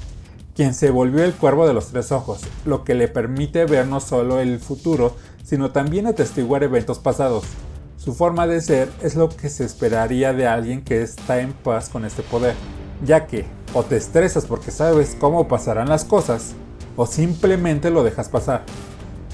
quien 0.55 0.75
se 0.75 0.91
volvió 0.91 1.25
el 1.25 1.35
cuervo 1.35 1.67
de 1.67 1.75
los 1.75 1.89
tres 1.89 2.13
ojos, 2.13 2.43
lo 2.65 2.85
que 2.85 2.95
le 2.95 3.09
permite 3.09 3.65
ver 3.65 3.87
no 3.87 4.01
solo 4.01 4.41
el 4.41 4.59
futuro, 4.61 5.17
sino 5.53 5.71
también 5.71 6.07
atestiguar 6.07 6.63
eventos 6.63 6.99
pasados. 6.99 7.45
Su 7.99 8.15
forma 8.15 8.47
de 8.47 8.63
ser 8.63 8.89
es 9.03 9.17
lo 9.17 9.29
que 9.29 9.51
se 9.51 9.67
esperaría 9.67 10.33
de 10.33 10.47
alguien 10.47 10.81
que 10.81 11.03
está 11.03 11.43
en 11.43 11.53
paz 11.53 11.91
con 11.91 12.07
este 12.07 12.23
poder 12.23 12.55
ya 13.05 13.27
que 13.27 13.45
o 13.75 13.83
te 13.83 13.97
estresas 13.97 14.47
porque 14.47 14.71
sabes 14.71 15.17
cómo 15.19 15.49
pasarán 15.49 15.89
las 15.89 16.05
cosas, 16.05 16.53
o 16.97 17.07
simplemente 17.07 17.91
lo 17.91 18.05
dejas 18.05 18.29
pasar, 18.29 18.63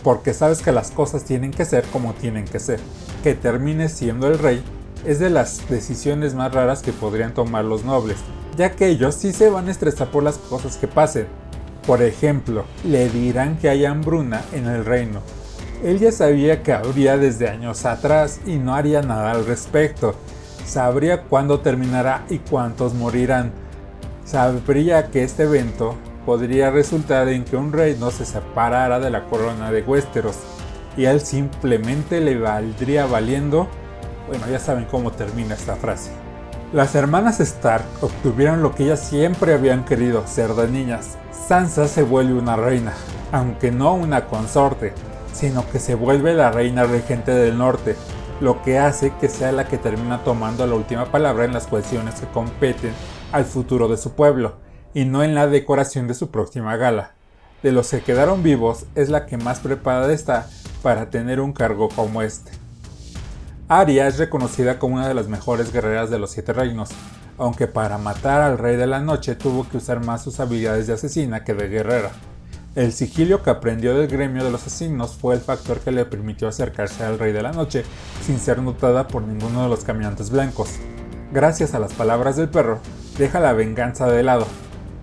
porque 0.02 0.32
sabes 0.32 0.62
que 0.62 0.72
las 0.72 0.90
cosas 0.90 1.24
tienen 1.24 1.50
que 1.50 1.64
ser 1.64 1.84
como 1.86 2.14
tienen 2.14 2.44
que 2.44 2.60
ser. 2.60 2.80
Que 3.22 3.34
termines 3.34 3.92
siendo 3.92 4.28
el 4.28 4.38
rey 4.38 4.62
es 5.04 5.18
de 5.18 5.30
las 5.30 5.68
decisiones 5.68 6.34
más 6.34 6.52
raras 6.52 6.82
que 6.82 6.92
podrían 6.92 7.34
tomar 7.34 7.64
los 7.64 7.84
nobles, 7.84 8.16
ya 8.56 8.72
que 8.72 8.88
ellos 8.88 9.14
sí 9.14 9.32
se 9.32 9.50
van 9.50 9.68
a 9.68 9.70
estresar 9.70 10.10
por 10.10 10.22
las 10.22 10.38
cosas 10.38 10.76
que 10.76 10.88
pasen. 10.88 11.26
Por 11.86 12.02
ejemplo, 12.02 12.64
le 12.84 13.08
dirán 13.08 13.56
que 13.58 13.68
hay 13.68 13.84
hambruna 13.84 14.42
en 14.52 14.66
el 14.66 14.84
reino. 14.84 15.20
Él 15.84 16.00
ya 16.00 16.10
sabía 16.10 16.62
que 16.62 16.72
habría 16.72 17.16
desde 17.16 17.48
años 17.48 17.84
atrás 17.84 18.40
y 18.46 18.56
no 18.56 18.74
haría 18.74 19.00
nada 19.00 19.30
al 19.30 19.46
respecto, 19.46 20.14
sabría 20.66 21.22
cuándo 21.22 21.60
terminará 21.60 22.24
y 22.28 22.38
cuántos 22.38 22.94
morirán. 22.94 23.52
Sabría 24.24 25.10
que 25.10 25.22
este 25.22 25.44
evento 25.44 25.94
podría 26.26 26.70
resultar 26.70 27.28
en 27.28 27.44
que 27.44 27.56
un 27.56 27.72
reino 27.72 28.10
se 28.10 28.24
separara 28.24 28.98
de 28.98 29.10
la 29.10 29.24
corona 29.26 29.70
de 29.70 29.82
Westeros 29.82 30.36
y 30.96 31.04
él 31.04 31.20
simplemente 31.20 32.20
le 32.20 32.36
valdría 32.36 33.06
valiendo. 33.06 33.68
Bueno, 34.26 34.46
ya 34.50 34.58
saben 34.58 34.84
cómo 34.84 35.12
termina 35.12 35.54
esta 35.54 35.76
frase. 35.76 36.10
Las 36.72 36.94
hermanas 36.96 37.40
Stark 37.40 37.84
obtuvieron 38.02 38.62
lo 38.62 38.74
que 38.74 38.82
ellas 38.82 39.00
siempre 39.00 39.54
habían 39.54 39.84
querido, 39.84 40.26
ser 40.26 40.52
de 40.54 40.68
niñas. 40.68 41.16
Sansa 41.46 41.88
se 41.88 42.02
vuelve 42.02 42.34
una 42.34 42.56
reina, 42.56 42.92
aunque 43.32 43.70
no 43.70 43.94
una 43.94 44.26
consorte, 44.26 44.92
sino 45.38 45.64
que 45.70 45.78
se 45.78 45.94
vuelve 45.94 46.34
la 46.34 46.50
reina 46.50 46.82
regente 46.82 47.30
del 47.30 47.58
norte, 47.58 47.94
lo 48.40 48.60
que 48.62 48.80
hace 48.80 49.12
que 49.20 49.28
sea 49.28 49.52
la 49.52 49.68
que 49.68 49.78
termina 49.78 50.24
tomando 50.24 50.66
la 50.66 50.74
última 50.74 51.12
palabra 51.12 51.44
en 51.44 51.52
las 51.52 51.68
cuestiones 51.68 52.16
que 52.16 52.26
competen 52.26 52.92
al 53.30 53.44
futuro 53.44 53.86
de 53.86 53.98
su 53.98 54.14
pueblo, 54.14 54.56
y 54.94 55.04
no 55.04 55.22
en 55.22 55.36
la 55.36 55.46
decoración 55.46 56.08
de 56.08 56.14
su 56.14 56.32
próxima 56.32 56.76
gala. 56.76 57.12
De 57.62 57.70
los 57.70 57.88
que 57.88 58.00
quedaron 58.00 58.42
vivos 58.42 58.86
es 58.96 59.10
la 59.10 59.26
que 59.26 59.36
más 59.36 59.60
preparada 59.60 60.12
está 60.12 60.48
para 60.82 61.08
tener 61.08 61.40
un 61.40 61.52
cargo 61.52 61.88
como 61.88 62.22
este. 62.22 62.50
Arya 63.68 64.08
es 64.08 64.18
reconocida 64.18 64.80
como 64.80 64.96
una 64.96 65.06
de 65.06 65.14
las 65.14 65.28
mejores 65.28 65.72
guerreras 65.72 66.10
de 66.10 66.18
los 66.18 66.32
siete 66.32 66.52
reinos, 66.52 66.88
aunque 67.36 67.68
para 67.68 67.96
matar 67.96 68.40
al 68.40 68.58
rey 68.58 68.74
de 68.74 68.88
la 68.88 68.98
noche 68.98 69.36
tuvo 69.36 69.68
que 69.68 69.76
usar 69.76 70.04
más 70.04 70.24
sus 70.24 70.40
habilidades 70.40 70.88
de 70.88 70.94
asesina 70.94 71.44
que 71.44 71.54
de 71.54 71.68
guerrera. 71.68 72.10
El 72.78 72.92
sigilio 72.92 73.42
que 73.42 73.50
aprendió 73.50 73.92
del 73.98 74.06
gremio 74.06 74.44
de 74.44 74.52
los 74.52 74.64
asesinos 74.64 75.16
fue 75.16 75.34
el 75.34 75.40
factor 75.40 75.80
que 75.80 75.90
le 75.90 76.04
permitió 76.04 76.46
acercarse 76.46 77.02
al 77.02 77.18
Rey 77.18 77.32
de 77.32 77.42
la 77.42 77.50
Noche 77.50 77.82
sin 78.24 78.38
ser 78.38 78.62
notada 78.62 79.08
por 79.08 79.22
ninguno 79.24 79.64
de 79.64 79.68
los 79.68 79.82
caminantes 79.82 80.30
blancos. 80.30 80.76
Gracias 81.32 81.74
a 81.74 81.80
las 81.80 81.92
palabras 81.92 82.36
del 82.36 82.50
perro, 82.50 82.78
deja 83.18 83.40
la 83.40 83.52
venganza 83.52 84.06
de 84.06 84.22
lado. 84.22 84.46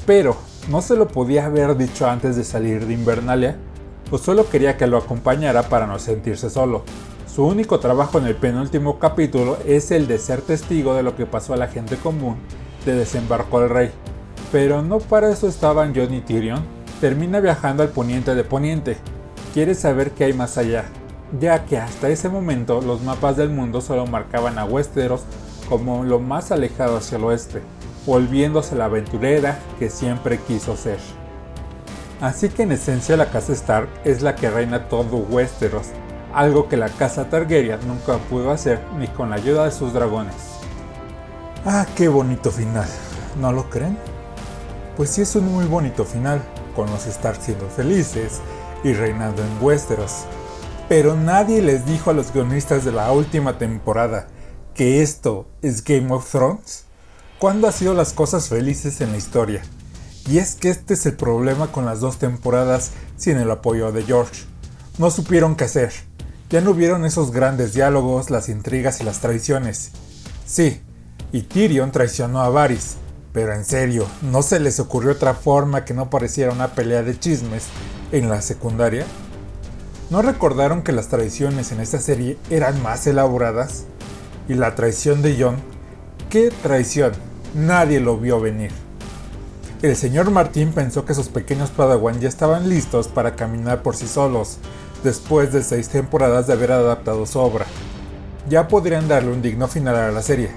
Pero, 0.06 0.38
¿no 0.70 0.82
se 0.82 0.96
lo 0.96 1.10
podía 1.10 1.48
haber 1.48 1.76
dicho 1.76 2.10
antes 2.10 2.38
de 2.38 2.46
salir 2.46 2.86
de 2.86 2.94
Invernalia? 2.94 3.58
¿O 4.10 4.18
solo 4.20 4.50
quería 4.50 4.78
que 4.78 4.88
lo 4.88 4.98
acompañara 4.98 5.64
para 5.64 5.86
no 5.86 6.00
sentirse 6.00 6.50
solo? 6.50 6.86
Su 7.28 7.46
único 7.46 7.82
trabajo 7.82 8.20
en 8.20 8.28
el 8.28 8.36
penúltimo 8.36 9.00
capítulo 9.00 9.58
es 9.66 9.92
el 9.92 10.08
de 10.08 10.18
ser 10.18 10.42
testigo 10.42 10.96
de 10.96 11.04
lo 11.04 11.18
que 11.18 11.26
pasó 11.26 11.54
a 11.54 11.58
la 11.58 11.68
gente 11.68 11.98
común 11.98 12.38
de 12.86 12.96
desembarco 12.96 13.58
al 13.58 13.70
rey. 13.70 13.92
Pero 14.54 14.82
no 14.82 15.00
para 15.00 15.30
eso 15.30 15.50
estaban 15.50 15.94
Jon 15.94 16.14
y 16.14 16.22
Tyrion 16.22 16.75
termina 17.02 17.40
viajando 17.40 17.84
al 17.84 17.90
poniente 17.90 18.36
de 18.36 18.44
Poniente. 18.44 18.98
Quiere 19.54 19.76
saber 19.76 20.12
qué 20.12 20.26
hay 20.26 20.34
más 20.34 20.58
allá, 20.58 20.86
ya 21.40 21.66
que 21.66 21.78
hasta 21.78 22.10
ese 22.10 22.30
momento 22.30 22.82
los 22.82 23.02
mapas 23.04 23.38
del 23.38 23.50
mundo 23.50 23.82
solo 23.82 24.06
marcaban 24.06 24.58
a 24.60 24.66
Westeros 24.66 25.24
como 25.70 26.04
lo 26.04 26.20
más 26.20 26.52
alejado 26.52 26.98
hacia 26.98 27.18
el 27.18 27.24
oeste, 27.24 27.62
volviéndose 28.06 28.76
la 28.76 28.86
aventurera 28.86 29.60
que 29.80 29.90
siempre 29.90 30.40
quiso 30.40 30.76
ser. 30.78 31.00
Así 32.22 32.50
que 32.50 32.64
en 32.64 32.72
esencia 32.72 33.18
la 33.18 33.30
casa 33.30 33.54
Stark 33.54 33.90
es 34.04 34.22
la 34.22 34.36
que 34.36 34.50
reina 34.50 34.88
todo 34.88 35.18
Westeros, 35.18 35.88
algo 36.34 36.70
que 36.70 36.78
la 36.78 36.90
casa 36.90 37.30
Targaryen 37.30 37.80
nunca 37.88 38.18
pudo 38.30 38.52
hacer 38.52 38.80
ni 38.98 39.08
con 39.08 39.30
la 39.30 39.38
ayuda 39.38 39.66
de 39.66 39.72
sus 39.72 39.94
dragones. 39.94 40.36
Ah, 41.66 41.86
qué 41.96 42.08
bonito 42.08 42.52
final, 42.52 42.88
¿no 43.40 43.52
lo 43.52 43.70
creen? 43.70 43.98
Pues 44.96 45.10
sí 45.10 45.22
es 45.22 45.36
un 45.36 45.52
muy 45.52 45.66
bonito 45.66 46.06
final, 46.06 46.42
con 46.76 46.90
los 46.90 47.08
Stark 47.08 47.40
siendo 47.42 47.68
felices 47.70 48.42
y 48.84 48.94
reinando 48.94 49.42
en 49.42 49.64
Westeros. 49.64 50.26
Pero 50.88 51.16
nadie 51.16 51.62
les 51.62 51.86
dijo 51.86 52.12
a 52.12 52.14
los 52.14 52.32
guionistas 52.32 52.86
de 52.86 52.92
la 52.92 53.12
última 53.12 53.58
temporada 53.58 54.28
que 54.76 55.02
esto 55.02 55.48
es 55.62 55.84
Game 55.84 56.14
of 56.14 56.30
Thrones. 56.30 56.86
¿Cuándo 57.40 57.68
ha 57.68 57.72
sido 57.72 57.94
las 57.94 58.14
cosas 58.14 58.50
felices 58.50 59.02
en 59.02 59.12
la 59.12 59.18
historia? 59.18 59.64
Y 60.30 60.38
es 60.38 60.56
que 60.56 60.70
este 60.70 60.96
es 60.96 61.06
el 61.06 61.16
problema 61.16 61.72
con 61.72 61.86
las 61.86 62.00
dos 62.00 62.18
temporadas 62.18 62.92
sin 63.18 63.38
el 63.38 63.50
apoyo 63.50 63.92
de 63.92 64.04
George. 64.04 64.44
No 64.98 65.12
supieron 65.12 65.56
qué 65.56 65.66
hacer. 65.66 65.94
Ya 66.50 66.62
no 66.62 66.74
vieron 66.74 67.06
esos 67.06 67.32
grandes 67.32 67.74
diálogos, 67.74 68.30
las 68.30 68.50
intrigas 68.50 69.02
y 69.02 69.04
las 69.04 69.20
traiciones. 69.20 69.92
Sí, 70.46 70.82
y 71.32 71.42
Tyrion 71.42 71.92
traicionó 71.92 72.42
a 72.42 72.50
Varys, 72.50 72.98
pero 73.36 73.54
en 73.54 73.66
serio, 73.66 74.08
¿no 74.22 74.42
se 74.42 74.62
les 74.62 74.80
ocurrió 74.80 75.12
otra 75.12 75.34
forma 75.34 75.84
que 75.84 75.94
no 75.94 76.10
pareciera 76.10 76.54
una 76.54 76.70
pelea 76.70 77.04
de 77.04 77.20
chismes 77.20 77.66
en 78.14 78.30
la 78.30 78.42
secundaria? 78.42 79.06
¿No 80.10 80.22
recordaron 80.22 80.84
que 80.84 80.94
las 80.94 81.10
traiciones 81.10 81.74
en 81.74 81.82
esta 81.82 82.00
serie 82.00 82.38
eran 82.50 82.82
más 82.82 83.06
elaboradas? 83.08 83.84
¿Y 84.48 84.54
la 84.54 84.74
traición 84.76 85.22
de 85.22 85.38
Jon? 85.38 85.58
¿Qué 86.30 86.50
traición? 86.64 87.12
Nadie 87.54 88.00
lo 88.00 88.18
vio 88.18 88.40
venir. 88.40 88.72
El 89.82 89.98
señor 89.98 90.32
Martín 90.32 90.72
pensó 90.72 91.04
que 91.04 91.14
sus 91.14 91.28
pequeños 91.28 91.72
Padawan 91.72 92.22
ya 92.22 92.30
estaban 92.30 92.70
listos 92.70 93.10
para 93.10 93.36
caminar 93.36 93.84
por 93.84 93.98
sí 93.98 94.08
solos, 94.08 94.60
después 95.04 95.52
de 95.52 95.62
seis 95.62 95.90
temporadas 95.90 96.48
de 96.48 96.54
haber 96.54 96.72
adaptado 96.72 97.26
su 97.26 97.40
obra. 97.40 97.66
Ya 98.48 98.70
podrían 98.70 99.10
darle 99.10 99.34
un 99.34 99.42
digno 99.42 99.68
final 99.68 99.98
a 99.98 100.12
la 100.12 100.22
serie, 100.22 100.52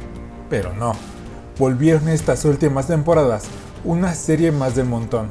pero 0.48 0.72
no 0.74 1.17
volvieron 1.58 2.08
estas 2.08 2.44
últimas 2.44 2.86
temporadas 2.86 3.44
una 3.84 4.14
serie 4.14 4.52
más 4.52 4.74
del 4.74 4.86
montón. 4.86 5.28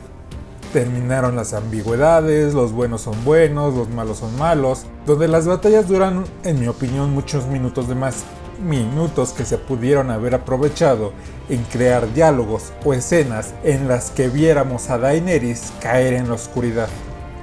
Terminaron 0.73 1.35
las 1.35 1.53
ambigüedades, 1.53 2.53
los 2.53 2.73
buenos 2.73 3.01
son 3.01 3.23
buenos, 3.23 3.73
los 3.73 3.89
malos 3.89 4.17
son 4.17 4.37
malos, 4.37 4.85
donde 5.05 5.27
las 5.27 5.47
batallas 5.47 5.87
duran, 5.87 6.25
en 6.43 6.59
mi 6.59 6.67
opinión, 6.67 7.13
muchos 7.13 7.47
minutos 7.47 7.87
de 7.87 7.95
más. 7.95 8.23
Minutos 8.61 9.33
que 9.33 9.45
se 9.45 9.57
pudieron 9.57 10.09
haber 10.09 10.33
aprovechado 10.35 11.13
en 11.47 11.63
crear 11.63 12.11
diálogos 12.13 12.73
o 12.83 12.93
escenas 12.93 13.53
en 13.63 13.87
las 13.87 14.09
que 14.09 14.29
viéramos 14.29 14.89
a 14.89 14.97
Daenerys 14.97 15.71
caer 15.79 16.13
en 16.13 16.27
la 16.27 16.33
oscuridad. 16.33 16.89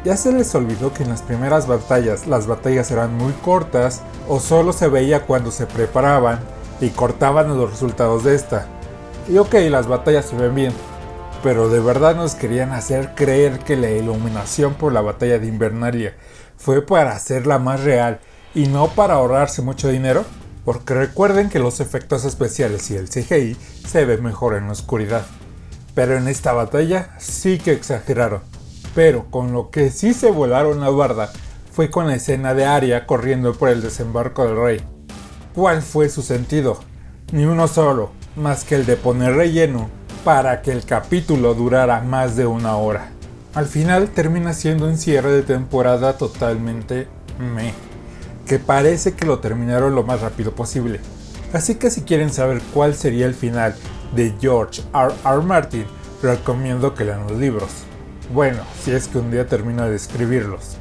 Ya 0.04 0.16
se 0.16 0.32
les 0.32 0.54
olvidó 0.54 0.92
que 0.92 1.04
en 1.04 1.08
las 1.08 1.22
primeras 1.22 1.66
batallas 1.66 2.26
las 2.26 2.46
batallas 2.46 2.90
eran 2.90 3.16
muy 3.16 3.32
cortas 3.32 4.02
o 4.28 4.40
solo 4.40 4.72
se 4.72 4.88
veía 4.88 5.22
cuando 5.22 5.50
se 5.50 5.66
preparaban 5.66 6.40
y 6.80 6.90
cortaban 6.90 7.56
los 7.56 7.70
resultados 7.70 8.24
de 8.24 8.34
esta. 8.34 8.66
Y 9.28 9.38
ok, 9.38 9.54
las 9.70 9.86
batallas 9.86 10.26
se 10.26 10.36
ven 10.36 10.54
bien, 10.54 10.72
pero 11.42 11.68
de 11.68 11.80
verdad 11.80 12.16
nos 12.16 12.34
querían 12.34 12.72
hacer 12.72 13.14
creer 13.14 13.60
que 13.60 13.76
la 13.76 13.90
iluminación 13.90 14.74
por 14.74 14.92
la 14.92 15.00
batalla 15.00 15.38
de 15.38 15.46
Invernalia 15.46 16.16
fue 16.56 16.82
para 16.82 17.12
hacerla 17.12 17.58
más 17.58 17.84
real 17.84 18.20
y 18.54 18.66
no 18.66 18.88
para 18.88 19.14
ahorrarse 19.14 19.62
mucho 19.62 19.88
dinero. 19.88 20.24
Porque 20.64 20.94
recuerden 20.94 21.50
que 21.50 21.58
los 21.58 21.80
efectos 21.80 22.24
especiales 22.24 22.90
y 22.90 22.96
el 22.96 23.10
CGI 23.10 23.54
se 23.86 24.06
ven 24.06 24.22
mejor 24.22 24.54
en 24.54 24.66
la 24.66 24.72
oscuridad. 24.72 25.26
Pero 25.94 26.16
en 26.16 26.26
esta 26.26 26.54
batalla 26.54 27.10
sí 27.18 27.58
que 27.58 27.72
exageraron. 27.72 28.40
Pero 28.94 29.26
con 29.30 29.52
lo 29.52 29.70
que 29.70 29.90
sí 29.90 30.14
se 30.14 30.30
volaron 30.30 30.80
la 30.80 30.88
barda 30.88 31.30
fue 31.70 31.90
con 31.90 32.06
la 32.06 32.14
escena 32.14 32.54
de 32.54 32.64
Arya 32.64 33.06
corriendo 33.06 33.52
por 33.52 33.68
el 33.68 33.82
desembarco 33.82 34.46
del 34.46 34.56
rey. 34.56 34.93
¿Cuál 35.54 35.82
fue 35.82 36.08
su 36.08 36.22
sentido? 36.22 36.80
Ni 37.30 37.44
uno 37.44 37.68
solo, 37.68 38.10
más 38.34 38.64
que 38.64 38.74
el 38.74 38.86
de 38.86 38.96
poner 38.96 39.36
relleno 39.36 39.88
para 40.24 40.62
que 40.62 40.72
el 40.72 40.84
capítulo 40.84 41.54
durara 41.54 42.00
más 42.00 42.34
de 42.34 42.44
una 42.44 42.76
hora. 42.76 43.10
Al 43.54 43.66
final 43.66 44.08
termina 44.08 44.52
siendo 44.52 44.86
un 44.86 44.98
cierre 44.98 45.30
de 45.30 45.42
temporada 45.42 46.18
totalmente 46.18 47.06
me, 47.38 47.72
que 48.48 48.58
parece 48.58 49.12
que 49.12 49.26
lo 49.26 49.38
terminaron 49.38 49.94
lo 49.94 50.02
más 50.02 50.22
rápido 50.22 50.56
posible. 50.56 50.98
Así 51.52 51.76
que 51.76 51.92
si 51.92 52.02
quieren 52.02 52.32
saber 52.32 52.60
cuál 52.72 52.96
sería 52.96 53.26
el 53.26 53.34
final 53.34 53.76
de 54.16 54.34
George 54.40 54.82
R. 54.92 55.14
R. 55.24 55.42
Martin, 55.42 55.84
recomiendo 56.20 56.94
que 56.94 57.04
lean 57.04 57.28
los 57.28 57.38
libros. 57.38 57.70
Bueno, 58.32 58.64
si 58.82 58.90
es 58.90 59.06
que 59.06 59.18
un 59.18 59.30
día 59.30 59.46
termino 59.46 59.88
de 59.88 59.94
escribirlos. 59.94 60.78